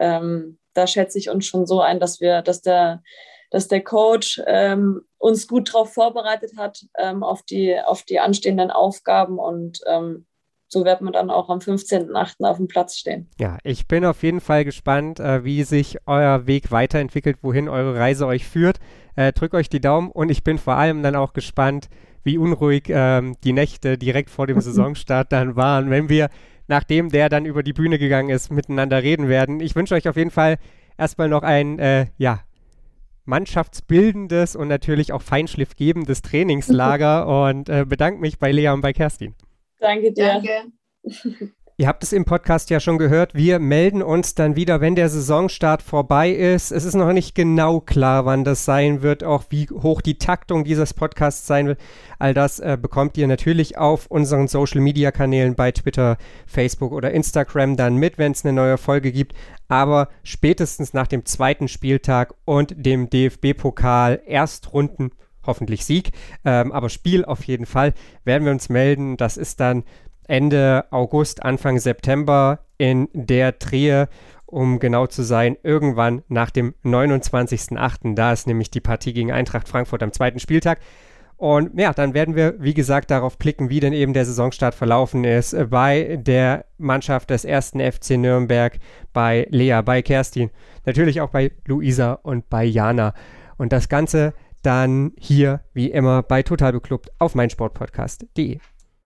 ähm, 0.00 0.58
da 0.72 0.86
schätze 0.86 1.18
ich 1.18 1.28
uns 1.28 1.44
schon 1.44 1.66
so 1.66 1.82
ein, 1.82 2.00
dass 2.00 2.20
wir, 2.20 2.40
dass 2.40 2.62
der, 2.62 3.02
dass 3.50 3.68
der 3.68 3.84
Coach 3.84 4.40
ähm, 4.46 5.02
uns 5.18 5.46
gut 5.46 5.68
darauf 5.68 5.92
vorbereitet 5.92 6.52
hat, 6.56 6.86
ähm, 6.96 7.22
auf, 7.22 7.42
die, 7.42 7.78
auf 7.78 8.02
die 8.04 8.18
anstehenden 8.18 8.70
Aufgaben 8.70 9.38
und 9.38 9.80
ähm, 9.86 10.26
so 10.68 10.86
wird 10.86 11.02
man 11.02 11.12
dann 11.12 11.28
auch 11.28 11.50
am 11.50 11.58
15.8. 11.58 12.48
auf 12.48 12.56
dem 12.56 12.66
Platz 12.66 12.96
stehen. 12.96 13.28
Ja, 13.38 13.58
ich 13.62 13.86
bin 13.86 14.06
auf 14.06 14.22
jeden 14.22 14.40
Fall 14.40 14.64
gespannt, 14.64 15.20
äh, 15.20 15.44
wie 15.44 15.64
sich 15.64 15.98
euer 16.06 16.46
Weg 16.46 16.70
weiterentwickelt, 16.70 17.36
wohin 17.42 17.68
eure 17.68 17.94
Reise 17.94 18.26
euch 18.26 18.46
führt. 18.46 18.78
Äh, 19.16 19.34
drückt 19.34 19.54
euch 19.54 19.68
die 19.68 19.82
Daumen 19.82 20.10
und 20.10 20.30
ich 20.30 20.42
bin 20.42 20.56
vor 20.56 20.76
allem 20.76 21.02
dann 21.02 21.14
auch 21.14 21.34
gespannt, 21.34 21.90
wie 22.24 22.38
unruhig 22.38 22.84
ähm, 22.88 23.36
die 23.44 23.52
Nächte 23.52 23.98
direkt 23.98 24.30
vor 24.30 24.46
dem 24.46 24.60
Saisonstart 24.62 25.32
dann 25.32 25.56
waren, 25.56 25.90
wenn 25.90 26.08
wir, 26.08 26.28
nachdem 26.68 27.08
der 27.08 27.28
dann 27.28 27.44
über 27.44 27.62
die 27.62 27.72
Bühne 27.72 27.98
gegangen 27.98 28.30
ist, 28.30 28.50
miteinander 28.50 29.02
reden 29.02 29.28
werden. 29.28 29.60
Ich 29.60 29.74
wünsche 29.74 29.94
euch 29.94 30.08
auf 30.08 30.16
jeden 30.16 30.30
Fall 30.30 30.58
erstmal 30.98 31.28
noch 31.28 31.42
ein, 31.42 31.78
äh, 31.78 32.06
ja, 32.18 32.40
mannschaftsbildendes 33.24 34.56
und 34.56 34.68
natürlich 34.68 35.12
auch 35.12 35.22
feinschliffgebendes 35.22 36.22
Trainingslager 36.22 37.46
und 37.48 37.68
äh, 37.68 37.84
bedanke 37.88 38.20
mich 38.20 38.38
bei 38.38 38.50
Lea 38.50 38.70
und 38.70 38.80
bei 38.80 38.92
Kerstin. 38.92 39.34
Danke 39.78 40.12
dir. 40.12 40.40
Danke. 41.04 41.52
Ihr 41.82 41.88
habt 41.88 42.04
es 42.04 42.12
im 42.12 42.24
Podcast 42.24 42.70
ja 42.70 42.78
schon 42.78 42.96
gehört. 42.96 43.34
Wir 43.34 43.58
melden 43.58 44.02
uns 44.02 44.36
dann 44.36 44.54
wieder, 44.54 44.80
wenn 44.80 44.94
der 44.94 45.08
Saisonstart 45.08 45.82
vorbei 45.82 46.30
ist. 46.30 46.70
Es 46.70 46.84
ist 46.84 46.94
noch 46.94 47.12
nicht 47.12 47.34
genau 47.34 47.80
klar, 47.80 48.24
wann 48.24 48.44
das 48.44 48.64
sein 48.64 49.02
wird, 49.02 49.24
auch 49.24 49.46
wie 49.48 49.66
hoch 49.68 50.00
die 50.00 50.16
Taktung 50.16 50.62
dieses 50.62 50.94
Podcasts 50.94 51.44
sein 51.44 51.66
wird. 51.66 51.80
All 52.20 52.34
das 52.34 52.60
äh, 52.60 52.78
bekommt 52.80 53.18
ihr 53.18 53.26
natürlich 53.26 53.78
auf 53.78 54.06
unseren 54.06 54.46
Social 54.46 54.80
Media 54.80 55.10
Kanälen 55.10 55.56
bei 55.56 55.72
Twitter, 55.72 56.18
Facebook 56.46 56.92
oder 56.92 57.10
Instagram 57.10 57.76
dann 57.76 57.96
mit, 57.96 58.16
wenn 58.16 58.30
es 58.30 58.44
eine 58.44 58.52
neue 58.52 58.78
Folge 58.78 59.10
gibt. 59.10 59.34
Aber 59.66 60.08
spätestens 60.22 60.94
nach 60.94 61.08
dem 61.08 61.24
zweiten 61.26 61.66
Spieltag 61.66 62.32
und 62.44 62.74
dem 62.76 63.10
DFB-Pokal 63.10 64.22
Erstrunden 64.24 65.10
hoffentlich 65.44 65.84
Sieg, 65.84 66.12
ähm, 66.44 66.70
aber 66.70 66.88
Spiel 66.88 67.24
auf 67.24 67.42
jeden 67.42 67.66
Fall, 67.66 67.94
werden 68.22 68.44
wir 68.44 68.52
uns 68.52 68.68
melden. 68.68 69.16
Das 69.16 69.36
ist 69.36 69.58
dann 69.58 69.82
Ende 70.26 70.84
August, 70.90 71.42
Anfang 71.42 71.78
September 71.78 72.60
in 72.78 73.08
der 73.12 73.52
Drehe, 73.52 74.08
um 74.46 74.78
genau 74.78 75.06
zu 75.06 75.22
sein, 75.22 75.56
irgendwann 75.62 76.22
nach 76.28 76.50
dem 76.50 76.74
29.08. 76.84 78.14
Da 78.14 78.32
ist 78.32 78.46
nämlich 78.46 78.70
die 78.70 78.80
Partie 78.80 79.12
gegen 79.12 79.32
Eintracht 79.32 79.68
Frankfurt 79.68 80.02
am 80.02 80.12
zweiten 80.12 80.38
Spieltag. 80.38 80.80
Und 81.36 81.76
ja, 81.76 81.92
dann 81.92 82.14
werden 82.14 82.36
wir, 82.36 82.54
wie 82.60 82.74
gesagt, 82.74 83.10
darauf 83.10 83.36
blicken, 83.36 83.68
wie 83.68 83.80
denn 83.80 83.92
eben 83.92 84.12
der 84.12 84.24
Saisonstart 84.24 84.76
verlaufen 84.76 85.24
ist 85.24 85.56
bei 85.70 86.16
der 86.22 86.66
Mannschaft 86.78 87.30
des 87.30 87.44
ersten 87.44 87.80
FC 87.80 88.10
Nürnberg, 88.10 88.78
bei 89.12 89.48
Lea, 89.50 89.80
bei 89.84 90.02
Kerstin, 90.02 90.50
natürlich 90.86 91.20
auch 91.20 91.30
bei 91.30 91.50
Luisa 91.66 92.12
und 92.12 92.48
bei 92.48 92.62
Jana. 92.62 93.12
Und 93.56 93.72
das 93.72 93.88
Ganze 93.88 94.34
dann 94.62 95.12
hier 95.18 95.62
wie 95.74 95.90
immer 95.90 96.22
bei 96.22 96.42
Total 96.44 96.72
Beklubbt 96.72 97.10
auf 97.18 97.34
meinsportpodcast.de. 97.34 98.60